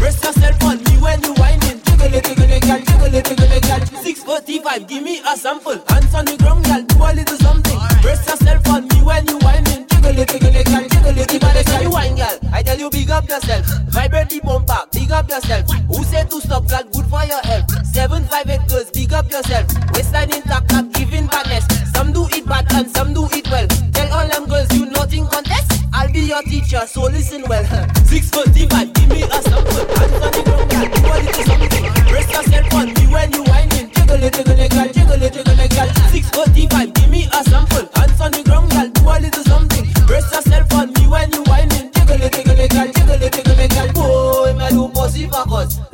Rest 0.00 0.24
yourself 0.24 0.62
on 0.64 0.78
me 0.84 0.96
when 0.98 1.22
you 1.22 1.34
whining. 1.34 1.80
Jiggle 1.84 2.14
it, 2.14 2.24
jiggle 2.24 2.50
it, 2.50 2.62
girl. 2.62 2.80
Jiggle 2.80 3.14
it, 3.14 3.24
jiggle 3.26 3.52
it, 3.52 3.62
girl. 3.62 3.80
645, 4.02 4.86
give 4.88 5.02
me 5.02 5.20
a 5.26 5.36
sample. 5.36 5.78
Hands 5.88 6.14
on 6.14 6.24
the 6.24 6.36
ground, 6.38 6.64
girl. 6.64 6.82
Do 6.82 6.96
a 7.04 7.10
little 7.12 7.36
something. 7.38 7.78
Rest 8.02 8.28
yourself 8.28 8.66
on 8.68 8.88
me 8.88 9.02
when 9.02 9.26
you 9.28 9.38
whining. 9.38 9.86
Jiggle 9.88 10.18
it, 10.18 10.28
jiggle 10.28 10.56
it, 10.56 10.66
girl. 10.66 10.88
Jiggle 10.88 11.18
it, 11.18 11.28
jiggle 11.28 11.56
it, 11.56 11.66
girl. 11.66 11.82
You 11.82 11.90
whine, 11.90 12.16
girl. 12.16 12.38
I 12.52 12.62
tell 12.62 12.78
you, 12.78 12.90
big 12.90 13.10
up 13.10 13.28
yourself. 13.28 13.66
Vibrate 13.88 14.30
the 14.30 14.40
bumper. 14.40 14.80
Big 14.92 15.10
up 15.12 15.28
yourself. 15.28 15.68
Who 15.88 16.02
said 16.04 16.30
to 16.30 16.40
stop, 16.40 16.66
girl? 16.68 16.82
Good 16.92 17.06
for 17.06 17.24
your 17.24 17.42
health. 17.42 17.68
758 17.92 18.68
girls, 18.68 18.90
big 18.90 19.12
up 19.12 19.30
yourself. 19.30 19.66
Waistline 19.92 20.32
intact, 20.34 20.72
not 20.72 20.92
giving 20.92 21.26
badness. 21.26 21.66
Some 21.92 22.12
do 22.12 22.26
it 22.30 22.46
bad 22.46 22.72
and 22.72 22.88
some 22.90 23.12
do 23.12 23.26
it 23.32 23.46
well. 23.50 23.66
Tell 23.92 24.12
all 24.12 24.28
them 24.28 24.46
girls 24.48 24.72
you 24.72 24.86
nothing 24.86 25.26
contest. 25.26 25.82
I'll 25.92 26.10
be 26.10 26.20
your 26.20 26.42
teacher, 26.42 26.86
so 26.86 27.02
listen 27.02 27.42
well. 27.48 27.64
645, 28.06 28.92
give 28.94 29.08
me 29.08 29.22
a 29.22 29.42
sample. 29.42 29.89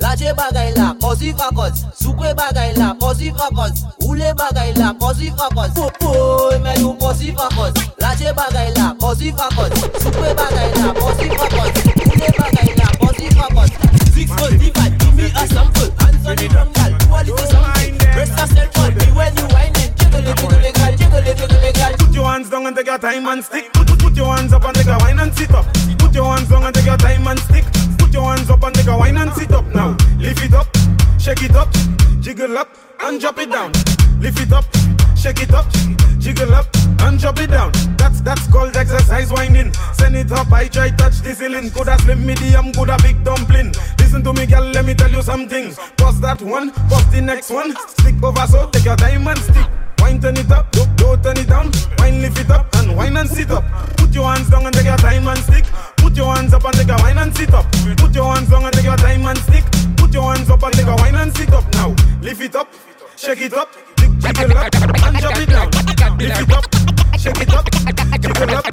Lache 0.06 0.32
bagay 0.36 0.72
la, 0.76 0.94
pussy 0.94 1.32
focus. 1.32 1.84
Sukwe 1.98 2.32
bagay 2.32 2.72
la, 2.76 2.94
pussy 2.94 3.32
focus. 3.32 3.82
Ule 4.06 4.32
bagay 4.34 4.72
la, 4.78 4.94
pussy 4.94 5.30
focus. 5.30 5.74
Boy, 5.98 6.58
me 6.60 6.74
do 6.76 6.94
pussy 6.94 7.32
focus. 7.32 7.74
Lache 7.98 8.32
bagay 8.32 8.70
la, 8.76 8.94
pussy 8.94 9.32
focus. 9.32 9.74
Sukwe 9.98 10.32
bagay 10.38 10.70
la, 10.78 10.94
pussy 10.94 11.28
focus. 11.28 11.72
Ule 12.06 12.28
bagay 12.38 12.70
la, 12.78 12.86
pussy 13.00 13.28
focus. 13.34 13.70
Six 14.14 14.30
forty-five, 14.30 14.96
give 14.96 15.14
me 15.16 15.24
a 15.24 15.42
sample. 15.48 15.90
Hands 15.98 16.26
on 16.26 16.36
the 16.36 16.48
drum, 16.54 16.70
girl, 16.70 16.92
do 16.94 17.06
a 17.10 17.18
little 17.26 17.46
something. 17.50 17.98
Brace 18.14 18.30
yourself 18.30 18.78
on 18.78 18.94
me 18.94 19.06
when 19.10 19.34
you 19.34 19.46
whining. 19.50 19.90
Jiggle 19.98 20.22
it, 20.22 20.36
jiggle 20.38 20.64
it, 20.64 20.74
girl, 20.76 20.94
jiggle 20.94 21.18
it, 21.18 21.36
jiggle 21.36 21.64
it, 21.66 21.74
girl. 21.74 21.92
Put 21.98 22.14
your 22.14 22.26
hands 22.30 22.48
down 22.48 22.66
and 22.66 22.76
take 22.76 22.86
your 22.86 22.98
time 22.98 23.26
and 23.26 23.44
stick. 23.44 23.72
Put, 23.72 23.88
put, 23.88 23.98
put 23.98 24.14
your 24.14 24.30
hands 24.36 24.52
up 24.52 24.62
and 24.64 24.76
take 24.76 24.86
a 24.86 24.98
wine 25.02 25.18
and 25.18 25.34
sit 25.34 25.50
up. 25.50 25.66
Put 25.98 26.14
your 26.14 26.30
hands 26.30 26.48
down 26.48 26.62
and 26.62 26.74
take 26.74 26.86
your 26.86 26.96
time 26.96 27.26
and 27.26 27.40
stick. 27.40 27.64
Put 27.98 28.12
your 28.14 28.22
hands 28.30 28.48
up 28.48 28.55
and 29.36 29.48
sit 29.48 29.52
up 29.52 29.66
now. 29.74 29.96
Lift 30.18 30.44
it 30.44 30.54
up, 30.54 30.66
shake 31.18 31.42
it 31.42 31.54
up, 31.54 31.68
jiggle 32.20 32.58
up 32.58 32.68
and 33.00 33.20
drop 33.20 33.38
it 33.38 33.50
down. 33.50 33.72
Lift 34.20 34.40
it 34.40 34.52
up, 34.52 34.64
shake 35.16 35.42
it 35.42 35.52
up, 35.52 35.66
jiggle 36.18 36.54
up 36.54 36.66
and 37.00 37.18
drop 37.18 37.38
it 37.40 37.50
down. 37.50 37.72
That's 37.96 38.20
that's 38.20 38.46
called 38.48 38.76
exercise 38.76 39.30
winding. 39.32 39.72
Send 39.94 40.16
it 40.16 40.32
up, 40.32 40.52
I 40.52 40.68
try 40.68 40.90
touch 40.90 41.20
the 41.20 41.34
ceiling. 41.34 41.70
Coulda 41.70 41.98
slim, 42.00 42.26
medium, 42.26 42.72
coulda 42.72 42.96
big 43.02 43.22
dumpling. 43.24 43.72
Listen 43.98 44.22
to 44.24 44.32
me, 44.32 44.46
girl, 44.46 44.64
let 44.64 44.84
me 44.84 44.94
tell 44.94 45.10
you 45.10 45.22
something. 45.22 45.74
Pause 45.96 46.20
that 46.20 46.42
one, 46.42 46.70
pause 46.88 47.10
the 47.10 47.20
next 47.20 47.50
one. 47.50 47.74
Stick 47.88 48.22
over 48.22 48.46
so, 48.46 48.68
take 48.70 48.84
your 48.84 48.96
time 48.96 49.26
and 49.26 49.38
stick. 49.38 49.66
Wine 49.98 50.20
turn 50.20 50.36
it 50.36 50.50
up, 50.50 50.70
don't 50.72 51.22
turn 51.22 51.36
it 51.36 51.48
down. 51.48 51.70
Wine 51.98 52.20
lift 52.22 52.38
it 52.38 52.50
up 52.50 52.74
and 52.76 52.96
wine 52.96 53.16
and 53.16 53.28
sit 53.28 53.50
up. 53.50 53.64
Put 53.96 54.14
your 54.14 54.32
hands 54.32 54.50
down 54.50 54.66
and 54.66 54.74
take 54.74 54.84
your 54.84 54.96
time 54.96 55.26
and 55.26 55.38
stick. 55.40 55.64
Put 56.16 56.24
your 56.24 56.34
hands 56.34 56.54
up 56.54 56.64
and 56.64 56.74
take 56.74 56.88
a 56.88 56.96
wine 57.02 57.18
and 57.18 57.36
sit 57.36 57.52
up. 57.52 57.70
Put 57.98 58.14
your 58.14 58.34
hands 58.34 58.48
down 58.48 58.64
and 58.64 58.72
take 58.72 58.84
your 58.84 58.96
time 58.96 59.26
and 59.26 59.36
stick. 59.36 59.64
Put 59.98 60.14
your 60.14 60.34
hands 60.34 60.48
up 60.48 60.62
and 60.62 60.72
take 60.72 60.86
a 60.86 60.96
wine 60.96 61.14
and 61.14 61.36
sit 61.36 61.52
up 61.52 61.70
now. 61.74 61.94
Lift 62.22 62.40
it 62.40 62.56
up, 62.56 62.72
shake 63.18 63.42
it 63.42 63.52
up, 63.52 63.68
jiggle 63.98 64.56
up 64.56 64.74
and 64.74 65.18
drop 65.18 65.36
it 65.36 65.50
down. 65.50 65.70
Lift 66.16 66.40
it 66.40 66.52
up, 66.56 67.20
shake 67.20 67.38
it 67.38 67.52
up, 67.52 67.70
jiggle 68.22 68.56
up 68.56 68.64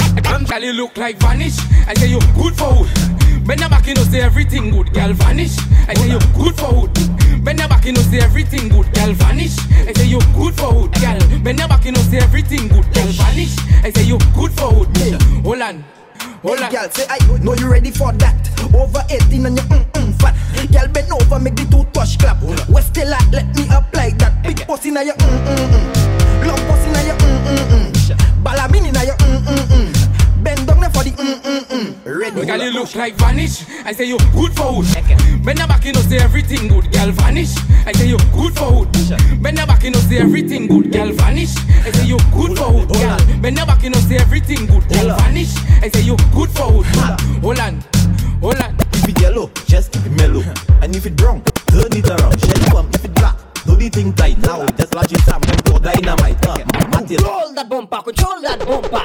and 0.54 0.64
you 0.64 0.72
look 0.72 0.96
like 0.96 1.18
vanish. 1.18 1.58
I 1.86 1.94
say 1.96 2.08
you 2.08 2.22
good 2.34 2.56
for 2.56 2.72
hood. 2.72 3.46
Bend 3.46 3.60
your 3.60 3.68
back, 3.68 3.88
you 3.88 3.96
know 3.96 4.04
say 4.04 4.22
everything 4.22 4.70
good. 4.70 4.94
Girl, 4.94 5.12
vanish. 5.12 5.58
I 5.90 5.96
say 5.96 6.12
you 6.12 6.20
good 6.34 6.56
for 6.56 6.88
hood. 6.88 7.44
Bend 7.44 7.60
your 7.60 7.68
back, 7.68 7.84
you 7.84 7.92
know 7.92 8.02
say 8.04 8.20
everything 8.20 8.70
good. 8.70 8.88
Girl, 8.96 9.12
vanish. 9.12 9.58
I 9.86 9.92
say 9.92 10.06
you 10.06 10.20
good 10.34 10.56
for 10.56 10.72
hood. 10.72 10.94
Girl, 10.94 11.20
bend 11.44 11.60
your 11.60 11.68
back, 11.68 11.84
you 11.84 11.92
know 11.92 12.00
say 12.04 12.20
everything 12.20 12.70
good. 12.70 12.86
Girl, 12.94 13.12
vanish. 13.20 13.58
I 13.84 13.92
say 13.92 14.04
you 14.04 14.18
good 14.34 14.54
for 14.54 14.72
hood. 14.72 15.22
Hold 15.44 15.62
on. 15.62 15.84
Hold 16.44 16.60
Hey, 16.60 16.70
girl, 16.72 16.90
say 16.92 17.06
I 17.10 17.18
know 17.40 17.54
you 17.56 17.70
ready 17.72 17.90
for 17.92 18.12
that. 18.14 18.36
Over 18.76 19.04
18 19.10 19.46
and 19.46 19.58
you 19.58 19.64
mm 19.64 19.86
mm 19.94 20.14
fat. 20.22 20.36
Girl, 20.72 20.88
bend 20.92 21.12
over, 21.12 21.40
make 21.40 21.56
the 21.56 21.66
toothbrush 21.66 22.18
clap. 22.18 22.42
West 22.70 22.90
still 22.90 23.10
like, 23.10 23.32
let 23.32 23.48
me 23.56 23.68
up 23.70 23.86
like 23.94 24.18
that. 24.20 24.44
Big 24.44 24.60
pussy 24.68 24.92
na 24.92 25.02
your 25.02 25.16
mm 25.16 25.40
mm 25.48 25.72
mm. 25.72 26.48
Long 26.48 26.60
pussy 26.68 26.90
na 26.92 27.02
your 27.08 27.16
mm 27.16 27.40
mm 27.48 27.64
mm. 27.72 28.44
Balamini 28.44 28.92
na 28.92 29.02
your 29.04 29.16
mm 29.24 29.40
mm 29.40 29.68
mm. 29.72 30.44
Bend 30.44 30.68
down 30.68 30.80
there 30.82 30.90
for 30.90 31.04
the 31.04 31.12
mm 31.12 31.42
mm 31.42 31.63
mm. 32.32 32.36
Ready? 32.36 32.48
Girl, 32.48 32.62
you 32.64 32.72
look 32.72 32.96
like 32.96 33.16
vanish. 33.16 33.66
I 33.86 33.92
say 33.94 34.06
you 34.06 34.18
good 34.34 34.56
for 34.56 34.82
hood. 34.82 35.44
Bend 35.44 35.60
your 35.60 35.68
back, 35.68 35.86
you 35.86 35.94
know 35.94 36.02
say 36.02 36.18
everything 36.18 36.68
good. 36.68 36.92
Girl, 36.92 37.12
vanish. 37.12 37.56
I 37.86 37.92
say 37.94 38.08
you 38.08 38.18
good 38.32 38.56
for 38.56 38.86
hood. 38.86 39.42
Bend 39.42 39.58
your 39.58 39.68
back, 39.68 39.84
you 39.84 39.92
know 39.92 40.00
say 40.00 40.18
everything 40.18 40.68
good. 40.68 40.92
Girl, 40.92 41.12
vanish. 41.12 41.56
I 41.86 41.92
say 41.92 42.08
you 42.08 42.18
good 42.34 42.58
for 42.58 42.72
hood. 42.72 42.90
Girl, 42.90 43.42
bend 43.42 43.58
your 43.58 43.66
back, 43.66 43.84
you 43.84 43.90
know 43.90 44.00
say 44.00 44.18
everything 44.18 44.66
good. 44.68 44.88
Girl, 44.90 45.16
vanish. 45.18 45.56
I 45.82 45.90
say 45.90 46.02
you 46.02 46.16
good 46.34 46.50
for 46.52 46.72
hood. 46.72 46.86
Hold 47.42 47.60
on, 47.60 47.82
hold 48.40 48.62
on. 48.62 48.76
If 48.94 49.10
it 49.10 49.22
yellow, 49.22 49.52
just 49.68 49.92
keep 49.92 50.06
it 50.06 50.12
mellow. 50.12 50.44
And 50.82 50.96
if 50.96 51.06
it 51.06 51.16
brown, 51.16 51.44
turn 51.68 51.92
it 51.92 52.08
around. 52.08 52.40
Shelly 52.40 52.70
come 52.72 52.90
if 52.94 53.06
it 53.06 53.14
black. 53.16 53.36
Do 53.66 53.76
the 53.76 53.90
thing 53.90 54.14
tight 54.14 54.38
now. 54.40 54.66
Just 54.78 54.94
launch 54.96 55.12
it 55.12 55.28
and 55.28 55.66
pour 55.66 55.80
dynamite. 55.80 56.46
Uh. 56.48 56.58
Control 57.04 57.54
that 57.54 57.70
bumper, 57.70 58.02
control 58.02 58.42
that 58.42 58.60
bumper. 58.60 59.04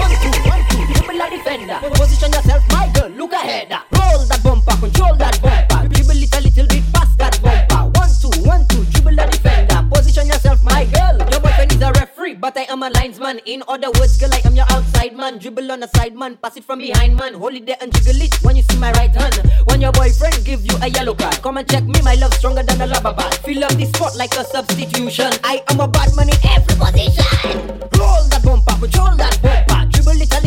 One, 0.00 0.12
two, 0.22 0.39
a 1.20 1.30
defender. 1.30 1.78
Position 1.94 2.32
yourself, 2.32 2.64
my 2.72 2.90
girl, 2.94 3.08
look 3.10 3.32
ahead. 3.32 3.70
Roll 3.70 4.24
that 4.26 4.40
bumper, 4.42 4.76
control 4.76 5.14
that 5.16 5.40
bumper. 5.42 5.88
Dribble 5.88 6.22
it 6.22 6.34
a 6.34 6.40
little 6.40 6.66
bit 6.66 6.84
past 6.92 7.18
that 7.18 7.36
bumper. 7.42 7.98
One, 7.98 8.10
two, 8.20 8.32
one, 8.48 8.66
two, 8.68 8.84
dribble 8.90 9.20
a 9.20 9.26
defender. 9.30 9.86
Position 9.92 10.26
yourself, 10.26 10.62
my 10.64 10.84
girl. 10.86 11.18
Your 11.30 11.40
boyfriend 11.40 11.72
is 11.72 11.82
a 11.82 11.92
referee, 11.92 12.34
but 12.34 12.56
I 12.56 12.62
am 12.72 12.82
a 12.82 12.90
linesman. 12.90 13.40
In 13.44 13.62
other 13.68 13.90
words, 13.98 14.16
girl, 14.16 14.32
I 14.32 14.40
am 14.44 14.54
your 14.54 14.66
outside 14.70 15.16
man. 15.16 15.38
Dribble 15.38 15.70
on 15.70 15.80
the 15.80 15.88
side 15.88 16.14
man, 16.16 16.36
pass 16.36 16.56
it 16.56 16.64
from 16.64 16.78
behind 16.78 17.16
man. 17.16 17.34
Hold 17.34 17.54
it 17.54 17.66
there 17.66 17.76
and 17.80 17.92
jiggle 17.92 18.20
it 18.22 18.34
when 18.42 18.56
you 18.56 18.62
see 18.62 18.78
my 18.78 18.92
right 18.92 19.14
hand. 19.14 19.36
When 19.66 19.80
your 19.80 19.92
boyfriend 19.92 20.44
give 20.44 20.64
you 20.64 20.76
a 20.82 20.88
yellow 20.88 21.14
card, 21.14 21.42
come 21.42 21.58
and 21.58 21.68
check 21.68 21.84
me, 21.84 22.00
my 22.02 22.14
love 22.14 22.32
stronger 22.34 22.62
than 22.62 22.80
a 22.80 22.86
rubber 22.86 23.12
band. 23.12 23.34
Fill 23.44 23.64
up 23.64 23.72
the 23.72 23.86
spot 23.86 24.16
like 24.16 24.32
a 24.36 24.44
substitution. 24.44 25.30
I 25.44 25.62
am 25.68 25.80
a 25.80 25.88
bad 25.88 26.16
man 26.16 26.28
in 26.28 26.38
every 26.48 26.74
position. 26.76 27.68
Roll 27.98 28.24
that 28.32 28.40
bumper, 28.44 28.74
control 28.80 29.16
that 29.16 29.38
bumper. 29.42 29.90
Dribble 29.90 30.22
it 30.22 30.32
a 30.32 30.40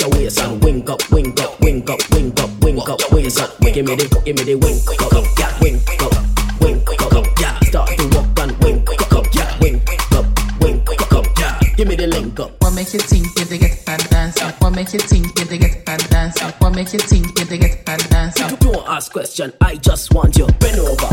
your 0.00 0.10
waist 0.10 0.40
and 0.40 0.62
wink 0.64 0.88
up, 0.88 1.00
wink 1.10 1.40
up, 1.40 1.60
wink 1.60 1.90
up, 1.90 2.00
wink 2.10 2.40
up, 2.40 2.50
wink 2.62 2.88
up, 2.88 3.00
waist 3.12 3.40
up. 3.40 3.50
Give 3.60 3.84
me 3.84 3.94
the, 3.94 4.22
give 4.24 4.36
me 4.36 4.44
the 4.44 4.54
wink 4.54 4.88
up, 5.12 5.24
yeah, 5.38 5.52
wink 5.60 5.82
up, 6.00 6.14
wink 6.60 6.88
up, 7.16 7.26
yeah. 7.40 7.58
Start 7.60 7.90
to 7.98 8.08
walk 8.16 8.38
and 8.40 8.56
wink 8.64 8.88
up, 9.12 9.26
yeah, 9.34 9.58
wink 9.60 9.82
up, 10.12 10.26
wink 10.60 11.12
up, 11.12 11.26
yeah. 11.38 11.60
Give 11.76 11.88
me 11.88 11.96
the 11.96 12.06
link 12.06 12.40
up. 12.40 12.50
What 12.62 12.74
make 12.74 12.92
you 12.94 13.00
think 13.00 13.26
you 13.38 13.44
to 13.44 13.58
get 13.58 13.78
fat 13.84 14.08
dancing? 14.10 14.48
What 14.58 14.70
make 14.70 14.92
you 14.92 15.00
think 15.00 15.26
you 15.38 15.44
to 15.44 15.58
get 15.58 15.84
fat 15.84 16.08
dancing? 16.10 16.48
What 16.58 16.74
make 16.74 16.92
you 16.92 16.98
think 16.98 17.38
you 17.38 17.44
to 17.44 17.58
get 17.58 17.84
fat 17.84 18.08
dancing? 18.10 18.56
Don't 18.56 18.86
ask 18.88 19.12
question, 19.12 19.52
I 19.60 19.76
just 19.76 20.14
want 20.14 20.36
you 20.36 20.46
bend 20.60 20.80
over, 20.80 21.08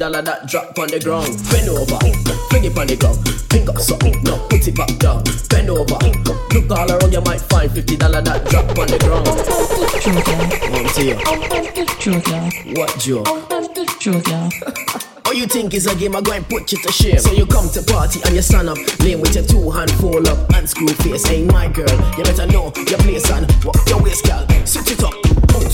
dollar 0.00 0.22
that 0.22 0.48
drop 0.48 0.78
on 0.78 0.88
the 0.88 0.98
ground, 0.98 1.28
bend 1.52 1.68
over, 1.68 2.00
fling 2.48 2.64
it 2.64 2.72
on 2.72 2.88
the 2.88 2.96
ground, 2.96 3.20
pick 3.52 3.68
up 3.68 3.76
something, 3.76 4.16
no, 4.24 4.40
put 4.48 4.66
it 4.66 4.72
back 4.72 4.88
down, 4.96 5.20
bend 5.52 5.68
over, 5.68 6.00
look 6.56 6.72
all 6.72 6.88
around, 6.88 7.12
you 7.12 7.20
might 7.20 7.44
find 7.52 7.70
fifty 7.70 8.00
dollar 8.00 8.24
that 8.24 8.40
drop 8.48 8.64
on 8.80 8.88
the 8.88 8.96
ground. 9.04 9.28
One 10.72 10.88
to 10.96 11.04
you. 11.04 11.20
What 12.80 12.96
Joe? 12.96 13.22
Oh, 15.26 15.32
you 15.32 15.46
think 15.46 15.74
it's 15.74 15.84
a 15.84 15.94
game? 15.94 16.16
I'm 16.16 16.24
going 16.24 16.42
to 16.42 16.48
put 16.48 16.72
you 16.72 16.78
to 16.78 16.90
shame. 16.90 17.18
So 17.18 17.32
you 17.32 17.44
come 17.44 17.68
to 17.68 17.82
party 17.84 18.20
and 18.24 18.34
you 18.34 18.40
stand 18.40 18.70
up, 18.70 18.78
lame 19.00 19.20
with 19.20 19.34
your 19.34 19.44
two 19.44 19.70
hand 19.70 19.92
full 20.00 20.26
up 20.26 20.50
and 20.56 20.66
screw 20.66 20.88
face. 20.88 21.28
Hey, 21.28 21.44
my 21.44 21.68
girl, 21.68 21.92
you 22.16 22.24
better 22.24 22.46
know 22.46 22.72
your 22.88 22.98
place 23.04 23.30
and 23.30 23.44
walk 23.62 23.76
your 23.86 24.02
waist, 24.02 24.24
girl. 24.24 24.48
Sit 24.64 24.90
it 24.90 25.04
up, 25.04 25.12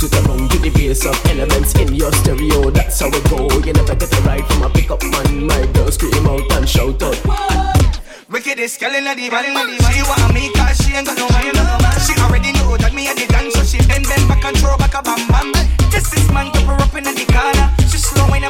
around 0.05 0.51
to 0.51 0.59
the 0.59 0.71
bass 0.71 1.07
of 1.07 1.17
elements 1.27 1.75
in 1.75 1.95
your 1.95 2.13
stereo. 2.13 2.71
That's 2.71 3.01
how 3.01 3.09
it 3.09 3.25
go. 3.31 3.49
You 3.65 3.73
never 3.73 3.95
get 3.95 4.13
a 4.13 4.21
ride 4.23 4.47
from 4.47 4.63
a 4.65 4.69
pickup 4.69 5.03
man. 5.03 5.47
My 5.47 5.65
girl, 5.73 5.91
scream 5.91 6.27
out 6.27 6.53
and 6.53 6.69
shout 6.69 7.03
out. 7.03 7.17
Wickedest 8.29 8.81
girl 8.81 8.93
inna 8.93 9.15
the 9.15 9.31
band 9.31 9.47
She 9.87 10.03
want 10.03 10.35
me 10.35 10.53
cause 10.53 10.77
she 10.83 10.93
ain't 10.93 11.07
got 11.07 11.17
no 11.17 11.31
man 11.31 11.55
She 12.03 12.13
already 12.19 12.51
know 12.59 12.77
that 12.77 12.93
me 12.93 13.07
a 13.07 13.15
the 13.15 13.25
gun 13.31 13.47
So 13.53 13.63
she 13.63 13.79
bend 13.87 14.03
bend 14.03 14.27
back 14.27 14.45
and 14.45 14.59
throw 14.59 14.77
back 14.77 14.99
a 14.99 15.01
bam 15.01 15.23
bam 15.31 15.55
This 15.95 16.11
is 16.13 16.27
man 16.35 16.51
her 16.67 16.75
up 16.75 16.91
inna 16.91 17.15
the 17.15 17.25
corner 17.31 17.71
She 17.87 17.99
slow 18.03 18.27
wine 18.27 18.43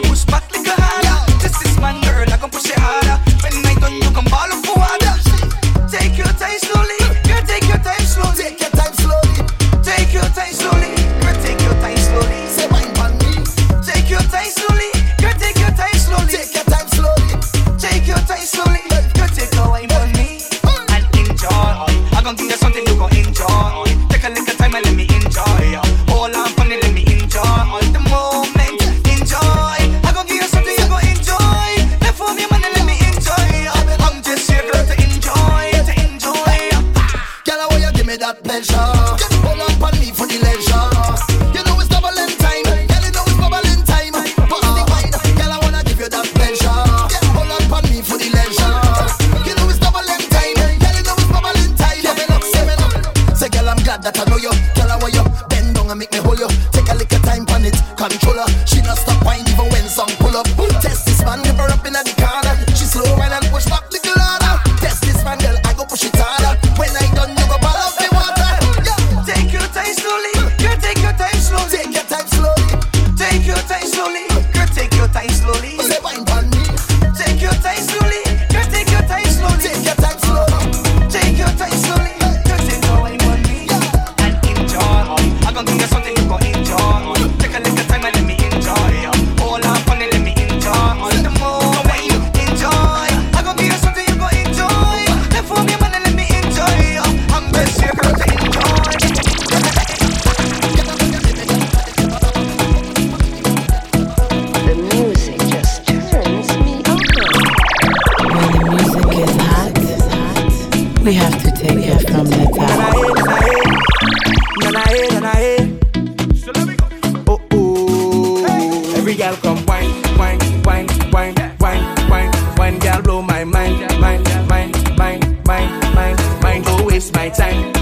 waste 127.06 127.14
my 127.14 127.28
time, 127.28 127.75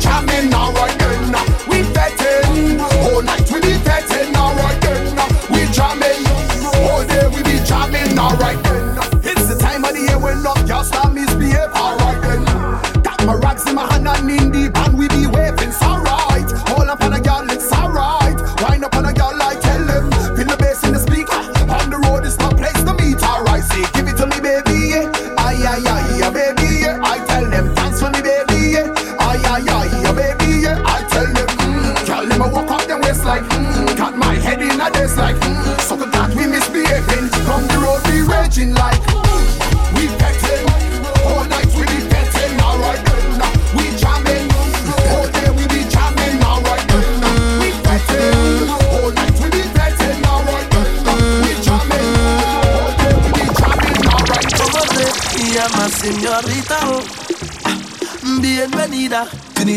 jamming 0.00 0.48
now. 0.50 0.79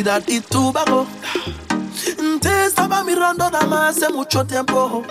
that 0.04 0.24
olvidar 0.24 0.24
y 0.28 0.39
tu 0.41 0.72
vago. 0.72 1.01
of 1.01 2.45
estaba 2.45 3.04
mirando 3.04 3.49
nada 3.49 3.66
man 3.66 3.93
say 3.93 4.08
eh, 4.08 4.14
mucho 4.14 4.45
tempo. 4.45 4.76
Oh. 4.76 5.04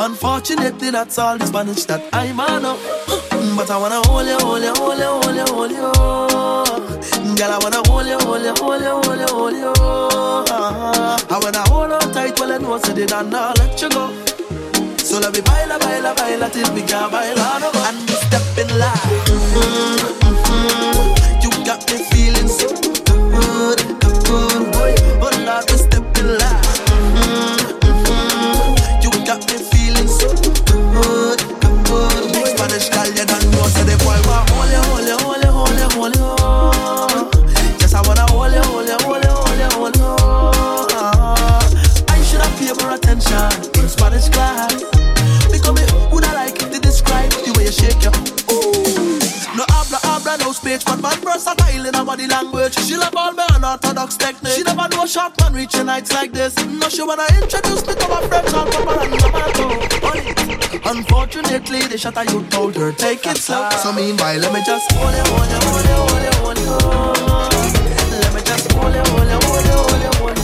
Unfortunately, 0.00 0.90
that's 0.90 1.18
all 1.18 1.38
the 1.38 1.46
Spanish 1.46 1.84
that 1.84 2.02
I 2.12 2.32
know. 2.32 2.76
Oh. 3.08 3.54
But 3.56 3.70
I 3.70 3.78
wanna 3.78 4.00
hold 4.06 4.26
you, 4.26 4.38
hold 4.38 4.62
you, 4.62 4.72
hold 4.74 4.98
you, 4.98 5.04
hold 5.04 5.36
you, 5.36 5.44
hold 5.54 5.70
you. 5.70 7.36
Girl, 7.36 7.52
I 7.52 7.58
wanna 7.62 7.82
hold 7.86 8.06
you, 8.06 8.18
hold 8.18 8.42
you, 8.42 8.54
hold 8.58 8.82
you, 8.82 8.90
hold 8.90 9.20
you, 9.20 9.26
hold 9.34 9.56
you. 9.56 9.72
I 11.30 11.40
wanna 11.42 11.62
hold 11.70 11.92
on 11.92 12.12
tight, 12.12 12.38
well 12.38 12.52
I 12.52 12.58
know 12.58 12.74
I 12.74 12.78
said 12.80 12.98
it 12.98 13.12
and 13.12 13.34
I'll 13.34 13.54
let 13.54 13.80
you 13.80 13.88
go. 13.90 14.10
So 14.98 15.18
let 15.18 15.32
me 15.32 15.40
baila, 15.40 15.78
baila, 15.78 16.14
baila 16.14 16.48
till 16.50 16.72
we 16.74 16.82
can't 16.82 17.12
baila 17.12 17.60
no 17.60 17.72
more. 17.72 17.86
And 17.86 17.98
we 18.08 18.14
step 18.14 18.58
in 18.58 18.78
line. 18.78 20.11
Mama 57.22 57.42
introduced 57.42 57.86
me 57.86 57.94
to 57.94 58.08
my 58.08 58.20
friends 58.26 58.52
on 58.54 58.66
Papa 58.70 59.00
and 59.02 59.10
Mama 59.20 59.52
too. 59.54 60.90
Unfortunately, 60.90 61.80
the 61.82 61.96
shot 61.96 62.16
I 62.16 62.22
you 62.24 62.42
told 62.46 62.74
her 62.76 62.90
take 62.92 63.24
it 63.26 63.36
slow. 63.36 63.68
So 63.82 63.92
meanwhile, 63.92 64.38
let 64.38 64.52
me 64.52 64.60
just 64.66 64.90
hold 64.92 65.14
it, 65.14 65.26
hold 65.28 65.46
it, 65.46 65.62
hold 65.62 65.86
it, 65.86 65.94
hold 66.02 66.58
it, 66.58 66.66
hold 66.82 67.52
it. 67.52 68.22
Let 68.22 68.34
me 68.34 68.40
just 68.42 68.72
hold 68.72 68.94
it, 68.94 69.06
hold 69.06 69.28
it, 69.28 69.44
hold 69.44 69.64
it, 69.64 69.70
hold 69.70 70.02
it, 70.02 70.14
hold 70.16 70.38
it. 70.38 70.41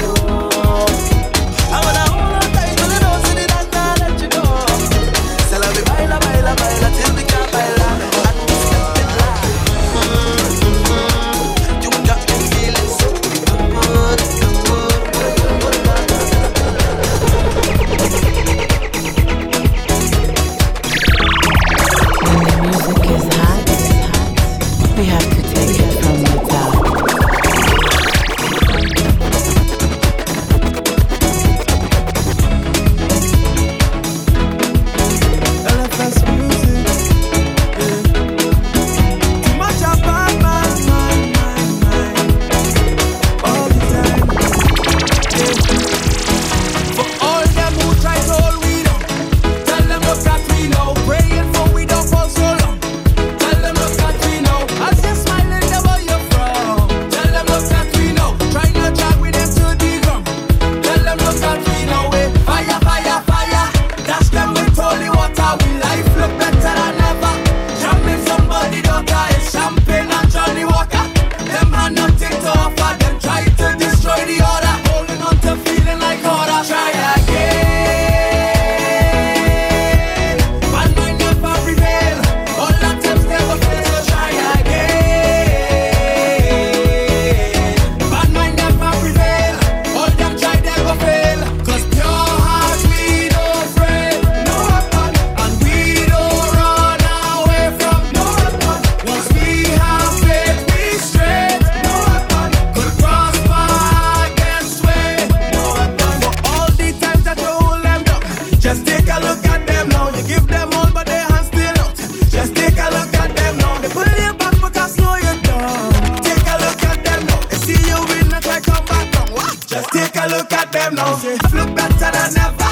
look 120.50 120.60
at 120.60 120.72
them 120.72 120.94
now. 120.94 121.12
Look 121.12 121.76
better 121.76 122.10
than 122.10 122.38
ever. 122.38 122.67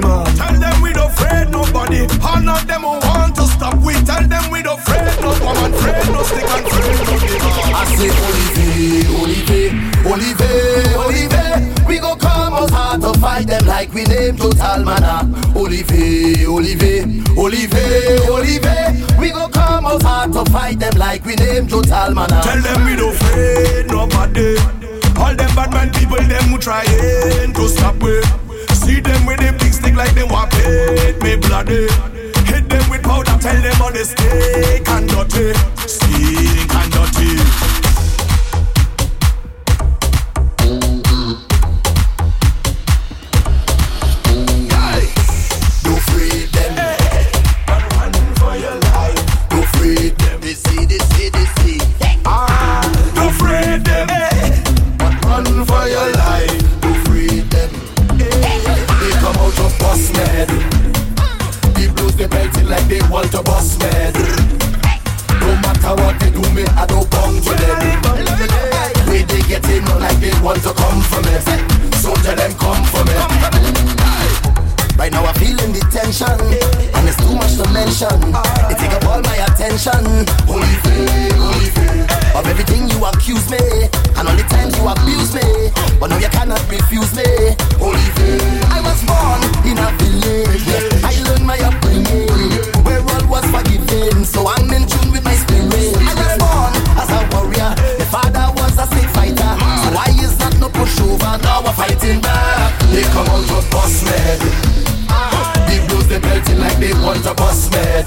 No. 0.00 0.24
Tell 0.36 0.58
them 0.58 0.82
we 0.82 0.92
don't 0.92 1.10
afraid 1.10 1.50
nobody. 1.50 2.06
All 2.22 2.48
of 2.48 2.66
them 2.66 2.82
who 2.82 2.98
want 3.06 3.36
to 3.36 3.42
stop. 3.42 3.76
We 3.82 3.94
tell 4.04 4.26
them 4.26 4.50
we 4.50 4.62
don't 4.62 4.78
afraid 4.78 5.20
no 5.20 5.30
woman, 5.44 5.72
afraid 5.74 6.06
no 6.12 6.22
stick 6.22 6.48
and 6.48 6.66
afraid 6.66 6.98
no 7.06 7.14
demon. 7.20 7.74
I 7.74 7.84
say 7.96 8.10
Olivier, 8.28 9.08
Olivier, 9.20 9.70
Olivier, 10.06 10.96
Olivier. 10.96 11.86
We 11.86 11.98
go 11.98 12.16
come 12.16 12.54
out 12.54 12.70
hard 12.70 13.00
to 13.02 13.12
fight 13.20 13.46
them 13.46 13.66
like 13.66 13.92
we 13.92 14.04
name 14.04 14.36
Total 14.36 14.84
Mana. 14.84 15.28
Olivier, 15.56 16.46
Olivier, 16.46 17.04
Olivier, 17.36 18.28
Olivier. 18.28 19.18
We 19.18 19.30
go 19.30 19.48
come 19.48 19.86
out 19.86 20.02
hard 20.02 20.32
to 20.32 20.44
fight 20.50 20.78
them 20.78 20.94
like 20.96 21.24
we 21.24 21.34
name 21.36 21.66
Total 21.66 22.14
Mana. 22.14 22.40
Tell 22.42 22.60
them 22.60 22.84
we 22.84 22.96
don't 22.96 23.14
afraid 23.14 23.86
nobody. 23.88 24.56
All 25.20 25.34
them 25.36 25.54
bad 25.54 25.70
man 25.72 25.92
people, 25.92 26.16
them 26.16 26.44
who 26.50 26.58
trying 26.58 27.52
to 27.54 27.68
stop 27.68 27.96
we. 28.02 28.20
See 28.74 29.00
them 29.00 29.26
with 29.26 29.38
them 29.38 29.56
big 29.92 29.96
like 29.96 30.14
them 30.14 30.28
want 30.28 30.50
paid 30.50 31.22
me 31.22 31.36
bloody. 31.36 31.88
Hit 32.46 32.68
them 32.68 32.90
with 32.90 33.02
powder, 33.02 33.36
tell 33.40 33.60
them 33.60 33.82
on 33.82 33.92
the 33.92 34.04
stick 34.04 34.88
and 34.88 35.08
dirty, 35.08 35.52
stick 35.86 36.61
want 63.12 63.30
to 63.30 63.42
bust 63.42 63.78
med. 63.78 64.14
No 65.40 65.52
matter 65.60 65.92
what 66.00 66.18
they 66.18 66.30
do, 66.30 66.40
me 66.56 66.64
I 66.80 66.86
don't 66.86 67.08
come 67.10 67.36
to 67.44 67.52
them. 67.60 67.78
Way 69.06 69.22
they 69.28 69.42
get 69.42 69.68
in 69.68 69.84
like 70.00 70.18
they 70.18 70.32
want 70.40 70.62
to 70.62 70.72
come 70.72 71.02
for 71.02 71.20
me. 71.20 71.36
So 72.00 72.14
tell 72.24 72.34
them 72.34 72.52
come 72.56 72.82
for 72.88 73.04
me. 73.04 73.12
Right 74.96 75.12
now 75.12 75.24
I'm 75.26 75.34
feeling 75.34 75.72
the 75.72 75.82
tension 75.90 76.30
And 76.94 77.08
it's 77.08 77.16
too 77.16 77.34
much 77.34 77.56
to 77.58 77.66
mention 77.74 78.12
They 78.70 78.76
take 78.78 78.94
up 78.94 79.02
all 79.10 79.20
my 79.20 79.34
attention 79.50 79.98
Holy 80.46 80.76
faith, 80.86 81.34
holy 81.42 81.70
faith 81.74 82.36
Of 82.36 82.46
everything 82.46 82.86
you 82.88 83.02
accuse 83.02 83.50
me 83.50 83.90
And 84.14 84.28
all 84.28 84.36
the 84.36 84.46
times 84.46 84.78
you 84.78 84.86
abuse 84.86 85.34
me 85.34 85.74
But 85.98 86.10
now 86.10 86.18
you 86.18 86.28
cannot 86.28 86.62
refuse 86.70 87.10
me 87.18 87.26
Holy 87.82 88.06
faith 88.14 88.62
I 88.70 88.78
was 88.78 89.02
born 89.02 89.42
in 89.66 89.74
a 89.80 89.90
village 89.98 91.02
I 91.02 91.18
learned 91.26 91.46
my 91.50 91.58
was 93.32 93.48
forgiven. 93.48 94.24
So 94.28 94.44
I'm 94.46 94.68
in 94.76 94.84
tune 94.84 95.10
with 95.10 95.24
my 95.24 95.32
spirit. 95.32 95.72
I 95.72 96.12
was 96.20 96.36
born 96.36 96.72
as 97.00 97.08
a 97.08 97.20
warrior. 97.32 97.72
My 97.96 98.06
father 98.12 98.46
was 98.60 98.76
a 98.76 98.84
stick 98.92 99.08
fighter. 99.16 99.52
So 99.82 99.88
why 99.96 100.12
is 100.20 100.36
that 100.36 100.54
no 100.60 100.68
pushover 100.68 101.40
Now 101.40 101.64
we're 101.64 101.72
fighting 101.72 102.20
back. 102.20 102.76
They 102.92 103.02
come 103.16 103.26
out 103.32 103.48
with 103.48 103.70
boss 103.72 104.04
man 104.04 104.92
the 105.72 105.80
blues 105.88 106.06
they 106.08 106.20
belting 106.20 106.58
like 106.60 106.76
they 106.76 106.92
want 107.00 107.24
to 107.24 107.32
bust 107.32 107.72
med. 107.72 108.04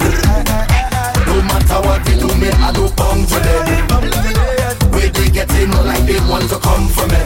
No 1.26 1.42
matter 1.50 1.78
what 1.82 2.04
they 2.06 2.14
do 2.14 2.30
me, 2.38 2.50
I 2.50 2.70
do 2.70 2.86
come 2.94 3.26
to 3.26 3.38
them. 3.42 3.66
Where 4.94 5.10
they 5.10 5.28
get 5.30 5.50
in 5.58 5.70
like 5.70 6.06
they 6.06 6.20
want 6.30 6.48
to 6.50 6.58
come 6.62 6.86
for 6.94 7.06
me. 7.10 7.18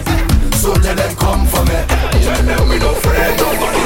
So 0.56 0.72
tell 0.74 0.96
them 0.96 1.16
come 1.16 1.44
for 1.46 1.64
me. 1.68 1.76
Tell 2.24 2.42
them 2.48 2.68
we 2.68 2.78
don't 2.78 2.96
afraid 2.96 3.36
nobody. 3.36 3.79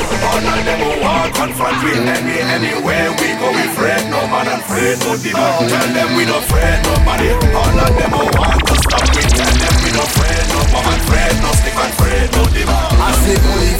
All 0.64 0.70
of 0.70 0.78
them 0.80 0.96
who 0.96 1.04
want 1.04 1.34
confront 1.34 1.84
with 1.84 2.08
any, 2.08 2.40
anywhere 2.40 3.12
we 3.20 3.28
go. 3.36 3.52
We 3.52 3.68
afraid 3.68 4.08
no 4.08 4.16
man 4.32 4.48
and 4.48 4.62
afraid 4.64 4.96
no 5.04 5.12
demon. 5.20 5.68
Tell 5.68 5.88
them 5.92 6.16
we 6.16 6.24
don't 6.24 6.40
afraid 6.40 6.80
nobody. 6.88 7.28
All 7.52 7.80
of 7.84 7.92
them 8.00 8.12
who 8.16 8.24
want 8.32 8.64
to 8.64 8.74
stop. 8.80 9.04
We 9.12 9.22
tell 9.28 9.44
them 9.44 9.74
we 9.84 9.92
don't 9.92 10.08
afraid 10.08 10.44
no 10.48 10.64
woman, 10.72 10.96
afraid 11.04 11.36
no 11.44 11.52
stick 11.60 11.76
and 11.76 11.92
afraid 11.92 12.32
no 12.32 12.48
demon. 12.48 12.80
I 12.96 13.12
say 13.20 13.36
only 13.44 13.76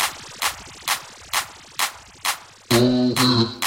It's 2.76 3.63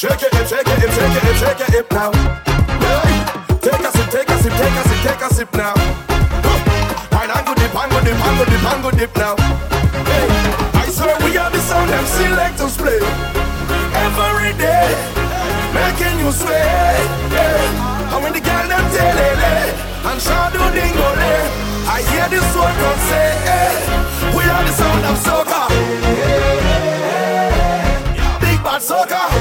Shake 0.00 0.12
it, 0.12 0.32
shake 0.32 0.32
it, 0.32 0.48
shake 0.48 0.64
it, 0.64 1.36
shake 1.36 1.60
it, 1.60 1.74
it 1.74 1.92
now. 1.92 2.10
Take 3.60 3.84
a 3.84 3.92
sip, 3.92 4.08
take 4.08 4.30
a 4.30 4.36
sip, 4.40 4.52
take 4.56 4.72
a 4.72 4.82
sip, 4.88 5.00
take 5.04 5.20
a 5.20 5.28
sip 5.28 5.52
now. 5.52 5.74
Wine 7.12 7.28
and 7.28 7.44
go 7.44 7.52
dip, 7.52 7.74
and 7.76 7.92
go 7.92 8.00
dip, 8.00 8.16
and 8.16 8.38
go 8.40 8.44
dip, 8.48 8.64
and 8.64 8.82
go 8.82 8.90
dip 8.96 9.14
now. 9.20 9.36
Hey, 10.08 10.24
I 10.72 10.88
swear 10.88 11.18
we 11.20 11.36
are 11.36 11.50
the 11.50 11.60
sound 11.60 11.90
MC 11.90 12.32
Lectors 12.32 12.78
play 12.78 12.96
every 14.00 14.56
day, 14.56 14.88
making 15.76 16.16
you 16.24 16.32
sway. 16.32 16.96
Yeah. 17.28 18.16
And 18.16 18.24
when 18.24 18.32
the 18.32 18.40
girl 18.40 18.68
them 18.72 18.80
telele 18.96 19.52
eh, 19.52 20.08
and 20.08 20.16
shadow 20.16 20.64
dingole, 20.72 21.28
eh, 21.28 21.92
I 21.92 22.00
hear 22.08 22.26
this 22.32 22.48
one 22.56 22.72
come 22.72 23.00
say, 23.04 23.36
hey, 23.44 24.32
we 24.32 24.48
are 24.48 24.64
the 24.64 24.72
sound 24.72 25.04
of 25.04 25.16
soca. 25.20 25.68
Big 28.40 28.64
bad 28.64 28.80
soca. 28.80 29.39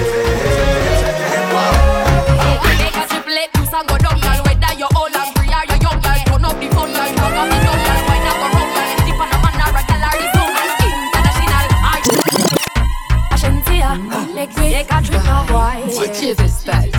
Hawaii. 15.29 15.83
What 15.95 16.21
you 16.21 16.31
expect? 16.31 16.93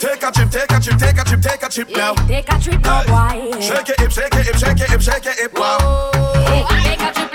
Take 0.00 0.22
a 0.22 0.30
trip, 0.32 0.50
take 0.50 0.72
a 0.72 0.80
trip, 0.80 0.98
take 0.98 1.18
a 1.18 1.24
trip, 1.24 1.40
take 1.40 1.62
a 1.62 1.68
trip 1.68 1.90
now. 1.90 2.14
Take 2.26 2.52
a 2.52 2.58
trip, 2.60 2.80
Hawaii. 2.84 3.52
Shake 3.60 3.88
it, 3.90 4.12
shake 4.12 4.34
it, 4.34 4.58
shake 4.58 4.80
it, 4.80 5.02
shake 5.02 5.26
it, 5.26 5.52
wow. 5.58 6.10
Take 6.82 7.00
a 7.00 7.12
trip. 7.12 7.33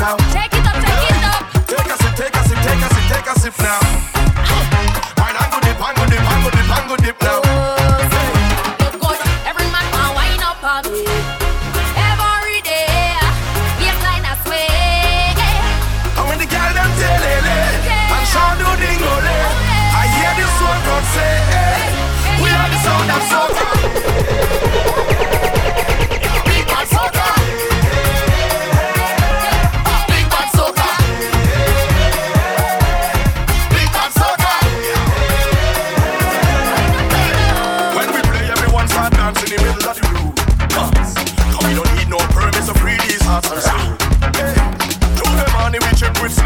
now. 0.00 0.39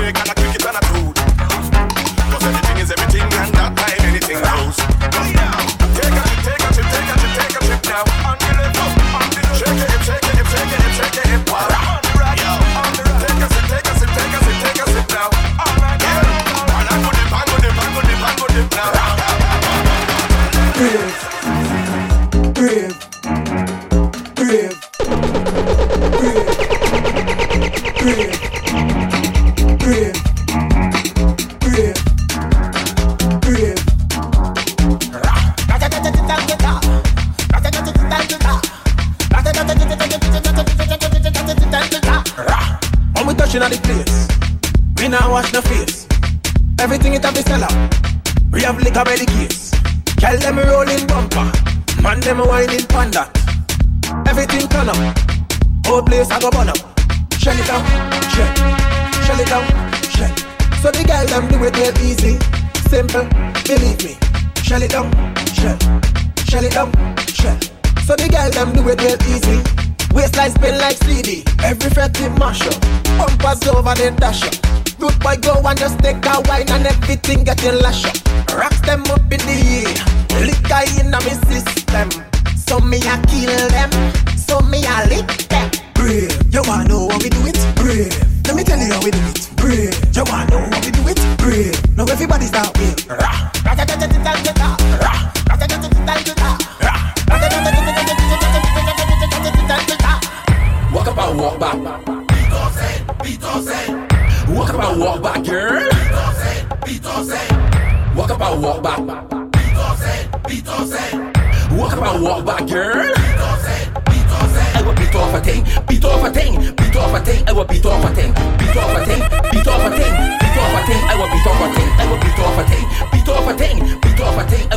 break 0.04 0.18
and 0.18 0.28
a 0.28 0.34
cricket 0.34 0.66
and 0.66 0.76
a 0.76 0.80
two. 0.80 1.03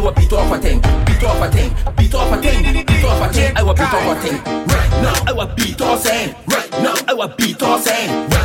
will 0.07 0.13
beat 0.13 0.31
off 0.31 0.51
a 0.53 0.57
thing, 0.59 0.79
beat 1.05 1.23
off 1.23 1.41
a 1.41 1.51
thing, 1.51 1.75
beat 1.97 2.15
off 2.15 2.31
a 2.31 2.41
thing, 2.41 2.85
beat 2.85 3.03
off 3.03 3.29
a 3.29 3.33
thing. 3.33 3.57
I 3.57 3.63
will 3.63 3.73
beat 3.73 3.93
off 3.93 4.17
a 4.17 4.21
thing 4.21 4.43
right 4.45 4.91
now. 5.01 5.23
I 5.27 5.33
will 5.33 5.47
beat 5.47 5.81
off 5.81 5.99
saying 5.99 6.35
right 6.47 6.71
now. 6.71 6.95
I 7.07 7.13
will 7.13 7.27
beat 7.27 7.61
off 7.61 7.81
saying. 7.81 8.36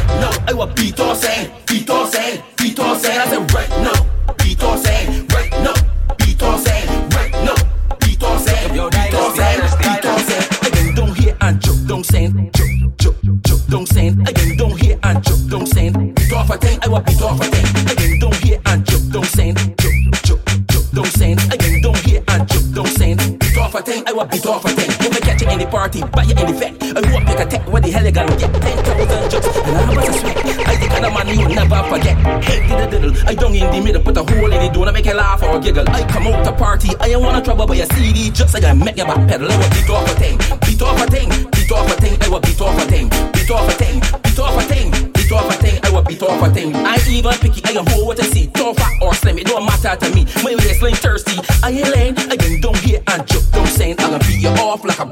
Just 38.33 38.55
like 38.55 38.64
I 38.64 38.72
make 38.72 38.97
your 38.97 39.07
back 39.07 39.28
pedal. 39.28 39.51
I 39.51 39.57
will 39.57 39.70
beat 39.70 39.91
off 39.91 40.09
a 40.09 40.14
thing, 40.16 40.39
beat 40.66 40.83
off 40.83 41.01
a 41.01 41.07
thing, 41.11 41.28
beat 41.53 41.72
off 41.72 41.91
a 41.91 42.01
thing. 42.01 42.16
I 42.22 42.28
will 42.28 42.41
beat 42.41 42.61
off 42.61 42.78
a 42.78 42.85
thing, 42.87 43.09
beat 43.33 43.51
off 43.51 43.68
a 43.68 43.72
thing, 43.72 44.01
beat 44.01 44.39
off 44.39 44.57
a 44.57 44.62
thing, 44.62 45.12
beat 45.12 45.33
off 45.33 45.51
a 45.51 45.57
thing. 45.62 45.80
I 45.83 45.91
will 45.91 46.03
beat 46.03 46.22
off 46.22 46.43
a 46.43 46.51
thing. 46.53 46.74
I 46.76 46.99
even 47.09 47.33
picky, 47.35 47.62
I 47.64 47.78
am 47.78 47.87
whole 47.87 48.07
what 48.07 48.20
I 48.20 48.24
see, 48.24 48.47
tall, 48.49 48.74
fat 48.74 49.03
or 49.03 49.14
slim, 49.14 49.39
it 49.39 49.47
don't 49.47 49.64
matter 49.64 49.97
to 49.97 50.14
me. 50.14 50.24
My 50.43 50.55
waistline 50.57 50.95
thirsty, 50.95 51.39
I 51.62 51.70
ain't 51.70 51.91
lame, 51.91 52.14
I 52.18 52.37
ain't 52.41 52.62
don't 52.62 52.76
hear 52.78 53.03
and 53.07 53.26
joke, 53.26 53.45
don't 53.53 53.66
saying 53.66 53.97
I'm 53.99 54.12
gonna 54.12 54.24
beat 54.24 54.41
you 54.41 54.49
off 54.49 54.85
like 54.85 54.99
a 54.99 55.07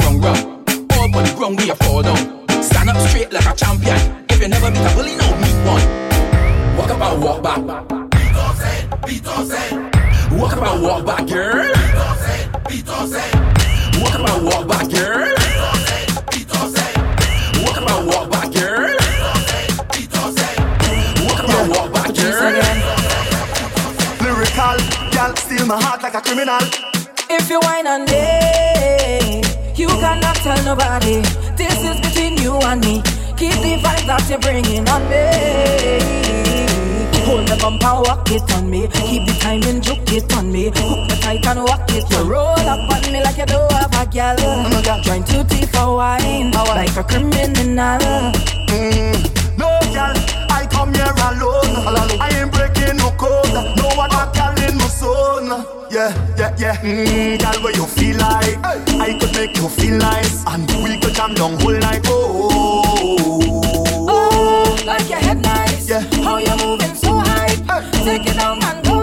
nobody. 30.91 31.23
This 31.57 31.77
is 31.85 32.01
between 32.01 32.37
you 32.39 32.55
and 32.55 32.81
me. 32.85 33.03
Keep 33.37 33.55
the 33.63 33.79
vibe 33.83 34.07
that 34.07 34.27
you're 34.29 34.39
bringing 34.39 34.89
on 34.89 35.03
me. 35.11 35.23
Hold 37.27 37.47
the 37.47 37.57
bumper, 37.61 38.03
walk 38.07 38.31
it 38.31 38.43
on 38.55 38.69
me. 38.69 38.89
Keep 38.89 39.27
the 39.27 39.39
timing, 39.41 39.81
juke 39.81 40.13
it 40.13 40.33
on 40.37 40.51
me. 40.51 40.65
Hook 40.75 41.09
me 41.09 41.17
tight 41.21 41.47
and 41.47 41.63
walk 41.65 41.91
it. 41.91 42.11
You 42.11 42.23
roll 42.25 42.67
up 42.73 42.91
on 42.91 43.13
me 43.13 43.23
like 43.23 43.39
you 43.39 43.47
do 43.47 43.61
have 43.71 43.95
a 43.95 44.07
gal. 44.11 44.37
Join 45.03 45.23
two 45.25 45.45
teeth 45.45 45.71
for 45.73 45.97
wine, 45.97 46.51
like 46.51 46.97
a 46.97 47.05
criminal. 47.05 48.01
Mm, 48.71 49.59
no, 49.59 49.69
girl, 49.95 50.17
I 50.51 50.67
come 50.71 50.93
here 50.95 51.15
alone. 51.29 52.21
I 52.21 52.29
ain't 52.35 52.53
breaking 52.53 52.97
no 52.97 53.11
code. 53.13 53.80
Yeah, 56.01 56.15
yeah, 56.39 56.55
yeah. 56.57 56.77
Mm, 56.77 57.39
girl, 57.43 57.63
where 57.63 57.77
you 57.77 57.85
feel 57.85 58.17
like 58.17 58.57
I 58.65 59.19
could 59.21 59.35
make 59.37 59.55
you 59.59 59.69
feel 59.69 59.99
nice, 59.99 60.43
and 60.47 60.67
we 60.83 60.99
could 60.99 61.13
jam 61.13 61.35
down 61.35 61.61
whole 61.61 61.77
night. 61.79 62.01
Oh, 62.07 63.39
Oh, 64.09 64.77
like 64.87 65.11
your 65.11 65.19
head 65.19 65.43
nice. 65.43 65.91
Yeah. 65.91 66.01
How 66.25 66.39
you 66.39 66.57
moving 66.57 66.95
so 66.95 67.13
high? 67.19 67.55
Take 68.03 68.27
it 68.27 68.37
down 68.39 68.65
and 68.65 68.83
go 68.83 69.00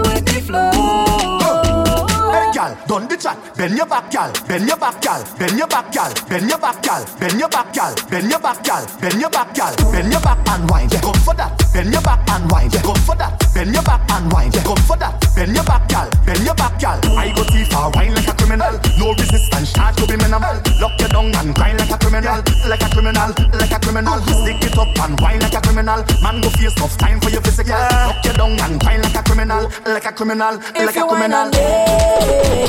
gal, 2.68 2.86
done 2.86 3.08
the 3.08 3.16
chat. 3.16 3.36
Bend 3.56 3.76
your 3.76 3.86
back, 3.86 4.10
gal. 4.10 4.32
Bend 4.46 4.68
your 4.68 4.76
back, 4.76 5.00
gal. 5.00 5.24
Bend 5.38 5.58
your 5.58 5.68
back, 5.68 5.92
gal. 5.92 6.12
Bend 6.28 6.48
your 6.48 6.58
back, 6.58 6.82
gal. 6.82 7.04
Bend 7.18 7.38
your 7.38 7.48
back, 7.48 7.72
gal. 7.72 7.94
Bend 8.10 8.30
your 8.30 8.40
back, 8.40 8.64
gal. 8.64 8.86
Bend 9.00 9.20
your 9.20 9.30
back, 9.30 9.54
gal. 9.54 9.74
Bend 9.92 10.10
your 10.10 10.20
back 10.20 10.38
and. 10.48 10.92
Yeah, 10.92 11.00
come 11.00 11.20
for 11.24 11.34
that. 11.34 11.52
Bend 11.72 11.92
your 11.92 12.02
back 12.02 12.30
and. 12.30 12.74
Yeah, 12.74 12.82
come 12.82 13.02
for 13.06 13.16
that. 13.16 13.32
Bend 13.54 13.74
your 13.74 13.82
back 13.82 14.10
and. 14.10 14.32
Yeah, 14.32 14.62
come 14.62 14.82
for 14.84 14.96
that. 14.96 15.14
Bend 15.34 15.54
your 15.54 15.64
back, 15.64 15.88
gal. 15.88 16.08
Bend 16.26 16.44
your 16.44 16.54
back, 16.54 16.78
gal. 16.78 16.98
I 17.16 17.32
go 17.34 17.44
too 17.44 17.64
far, 17.66 17.90
wine 17.94 18.14
like 18.14 18.28
a 18.28 18.34
criminal. 18.34 18.74
No 18.98 19.12
resistance, 19.14 19.72
charge 19.72 19.96
to 19.96 20.06
be 20.06 20.16
minimal. 20.16 20.56
Lock 20.80 21.00
you 21.00 21.08
down 21.08 21.34
and 21.34 21.54
grind 21.54 21.78
like 21.78 21.90
a 21.90 21.98
criminal, 21.98 22.42
like 22.68 22.82
a 22.82 22.88
criminal, 22.90 23.30
like 23.54 23.72
a 23.72 23.78
criminal. 23.78 24.18
Stick 24.42 24.67
it 24.78 24.98
up 24.98 25.08
and 25.08 25.20
wine 25.20 25.40
like 25.40 25.54
a 25.54 25.60
criminal. 25.60 26.04
Man 26.22 26.40
go 26.40 26.50
face 26.50 26.74
tough 26.74 26.96
time 26.96 27.20
for 27.20 27.30
your 27.30 27.42
physical. 27.42 27.74
Lock 27.74 28.24
you 28.24 28.32
down 28.32 28.60
and 28.60 28.80
grind 28.80 29.02
like 29.02 29.14
a 29.14 29.22
criminal, 29.22 29.70
like 29.86 30.04
a 30.04 30.12
criminal, 30.12 30.54
If 30.74 30.86
like 30.86 30.96
a 30.96 31.06
criminal. 31.06 31.50
day, 31.50 32.66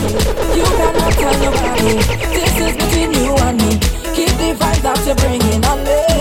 you 0.55 0.63
cannot 0.63 1.13
tell 1.13 1.35
nobody. 1.43 1.93
This 2.33 2.53
is 2.57 2.75
between 2.77 3.13
you 3.13 3.35
and 3.35 3.57
me. 3.61 3.79
Keep 4.15 4.29
the 4.37 4.55
vibe 4.59 4.81
that 4.81 5.03
you're 5.05 5.15
bringing 5.15 5.65
on 5.65 5.83
me. 5.83 6.18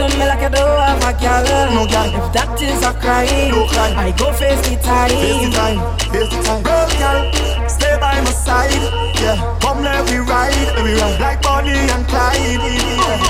To 0.00 0.16
me 0.16 0.24
like 0.24 0.40
you 0.40 0.48
do 0.48 0.64
have 0.64 1.02
a 1.04 1.12
gal. 1.20 1.44
No 1.74 1.84
gal. 1.86 2.08
If 2.08 2.32
that 2.32 2.56
is 2.62 2.82
a 2.82 2.92
crime, 2.96 3.50
No 3.52 3.66
crime. 3.68 3.98
I 3.98 4.12
go 4.16 4.32
face 4.32 4.60
the 4.64 4.76
time. 4.80 5.10
Face 5.10 5.44
the 5.44 5.50
time, 5.52 5.78
face 6.12 6.30
the 6.32 6.40
time. 6.42 6.62
Girl, 6.64 6.88
girl, 6.96 7.20
stay 7.68 7.94
by 8.00 8.16
my 8.24 8.32
side. 8.32 8.72
Yeah, 9.20 9.36
come 9.60 9.82
let 9.82 10.04
me 10.08 10.16
ride, 10.24 10.56
let 10.76 10.84
me 10.84 10.94
ride 10.96 11.20
like 11.20 11.42
Bonnie 11.42 11.76
and 11.76 12.04
Clyde. 12.08 12.40
Yeah. 12.40 13.20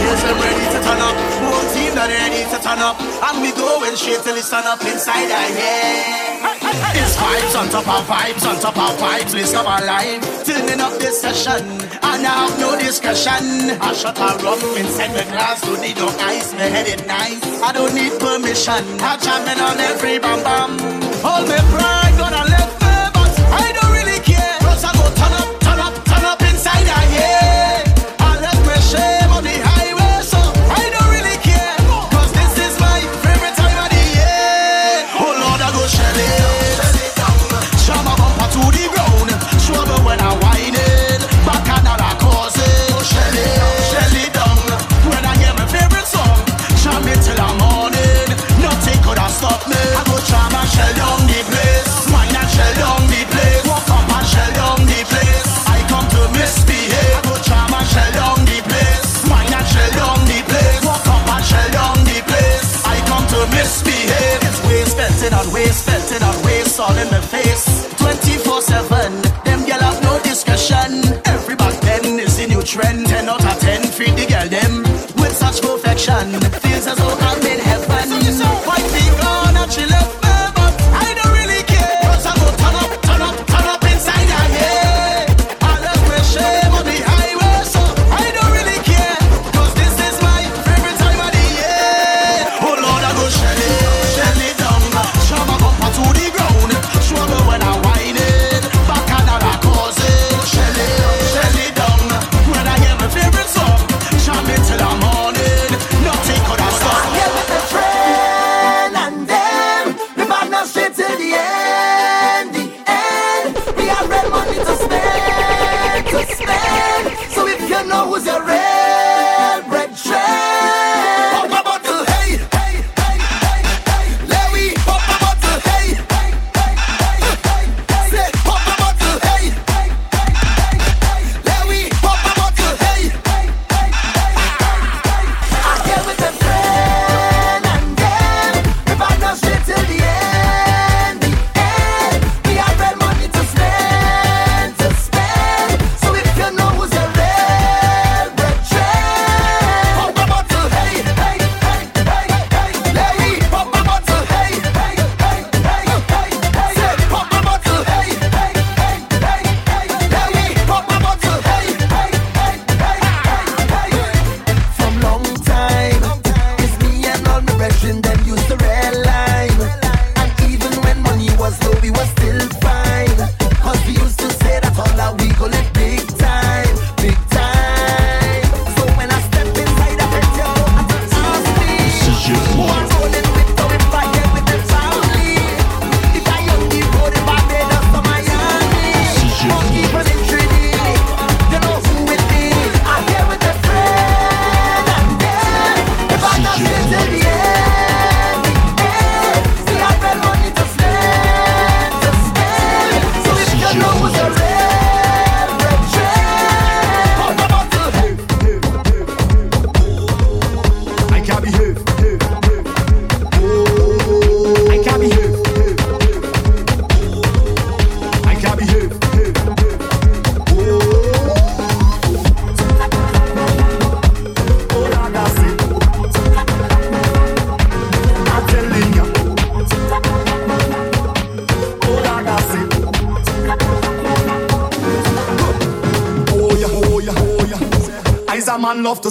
Yes, 0.00 0.24
I'm 0.24 0.40
ready 0.40 0.64
to 0.72 0.80
turn 0.80 1.00
up. 1.04 1.39
That 2.00 2.08
ready 2.16 2.48
to 2.48 2.56
turn 2.64 2.80
up. 2.80 2.96
And 2.96 3.44
we 3.44 3.52
going 3.52 3.92
straight 3.92 4.24
till 4.24 4.32
it's 4.32 4.48
turn 4.48 4.64
up 4.64 4.80
inside 4.88 5.28
I 5.28 5.52
yeah. 5.52 6.96
It's 6.96 7.12
vibes 7.12 7.52
on 7.52 7.68
top 7.68 7.84
of 7.92 8.08
vibes 8.08 8.48
on 8.48 8.56
top 8.56 8.80
of 8.80 8.96
vibes. 8.96 9.36
We 9.36 9.44
come 9.44 9.68
alive, 9.68 10.24
turning 10.48 10.80
up 10.80 10.96
this 10.96 11.20
session. 11.20 11.60
And 12.00 12.24
I 12.24 12.48
have 12.48 12.56
no 12.56 12.72
discussion. 12.80 13.76
I 13.84 13.92
shut 13.92 14.16
a 14.16 14.32
rum 14.40 14.64
inside 14.80 15.12
my 15.12 15.28
glass. 15.28 15.60
Don't 15.60 15.76
need 15.84 16.00
no 16.00 16.08
ice, 16.24 16.56
my 16.56 16.72
head 16.72 16.88
is 16.88 17.04
nice. 17.04 17.44
I 17.60 17.68
don't 17.76 17.92
need 17.92 18.16
permission. 18.16 18.80
I'm 19.04 19.20
jamming 19.20 19.60
on 19.60 19.76
every 19.76 20.16
bam 20.16 20.40
bam. 20.40 20.80
Hold 21.20 21.52
my 21.52 21.60
pride 21.68 22.16
gonna 22.16 22.48
left 22.48 22.59
with 75.50 75.62
perfection. 75.62 76.40
Feels 76.60 76.86
as 76.86 76.96
though 76.96 77.16
I'm 77.20 77.49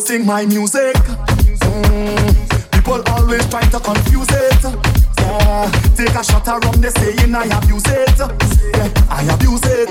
promoting 0.10 0.26
my 0.26 0.45
music. 0.45 0.95
Mm. 0.95 2.72
People 2.72 3.01
always 3.14 3.47
try 3.49 3.62
to 3.62 3.80
confuse 3.80 4.28
it. 4.32 4.64
Yeah. 5.18 5.72
Take 5.95 6.16
a 6.16 6.24
shot 6.24 6.47
around, 6.47 6.82
they 6.82 6.89
saying 6.89 7.36
I 7.36 7.45
abuse 7.45 7.84
it. 7.88 8.18
Yeah, 8.18 8.89
I 9.10 9.24
abuse 9.34 9.62
it. 9.66 9.89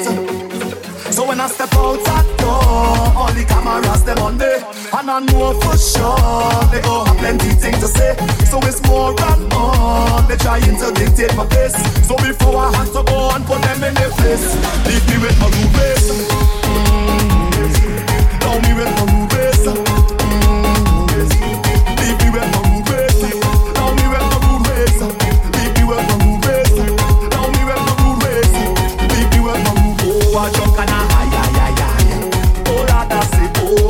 So 1.13 1.27
when 1.27 1.41
I 1.41 1.47
step 1.47 1.73
out 1.75 2.03
that 2.05 2.27
door, 2.39 3.15
all 3.17 3.33
the 3.33 3.45
cameras 3.45 4.03
them 4.05 4.19
on 4.19 4.39
me, 4.39 4.53
and 4.99 5.11
I 5.11 5.21
know 5.21 5.55
for 5.61 5.77
sure 5.79 6.67
they 6.73 6.81
all 6.89 7.05
have 7.05 7.19
plenty 7.19 7.51
things 7.55 7.79
to 7.79 7.87
say. 7.87 8.17
So 8.51 8.59
it's 8.63 8.83
more 8.89 9.15
and 9.15 9.43
more 9.53 10.23
they 10.27 10.37
trying 10.37 10.77
to 10.83 10.93
dictate 10.95 11.35
my 11.37 11.47
pace. 11.47 11.79
So 12.07 12.17
before 12.17 12.57
I 12.57 12.73
have 12.75 12.93
to 12.93 13.03
go 13.05 13.31
and 13.35 13.45
put 13.47 13.63
them 13.63 13.85
in 13.85 13.95
their 13.95 14.11
place, 14.19 14.55
leave 14.87 15.05
me 15.11 15.17
with 15.23 15.39
my 15.39 15.47
rubies. 15.47 16.05
Mm. 16.67 17.39
Leave 18.43 18.63
me 18.67 18.75
with 18.75 18.91
my 18.97 19.13
rubies. 19.13 19.28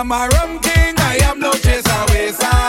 am 0.00 0.10
a 0.10 0.28
rum 0.28 0.58
king, 0.58 0.94
I 0.98 1.18
am 1.22 1.38
no 1.38 1.52
chaser 1.52 2.04
waster. 2.10 2.63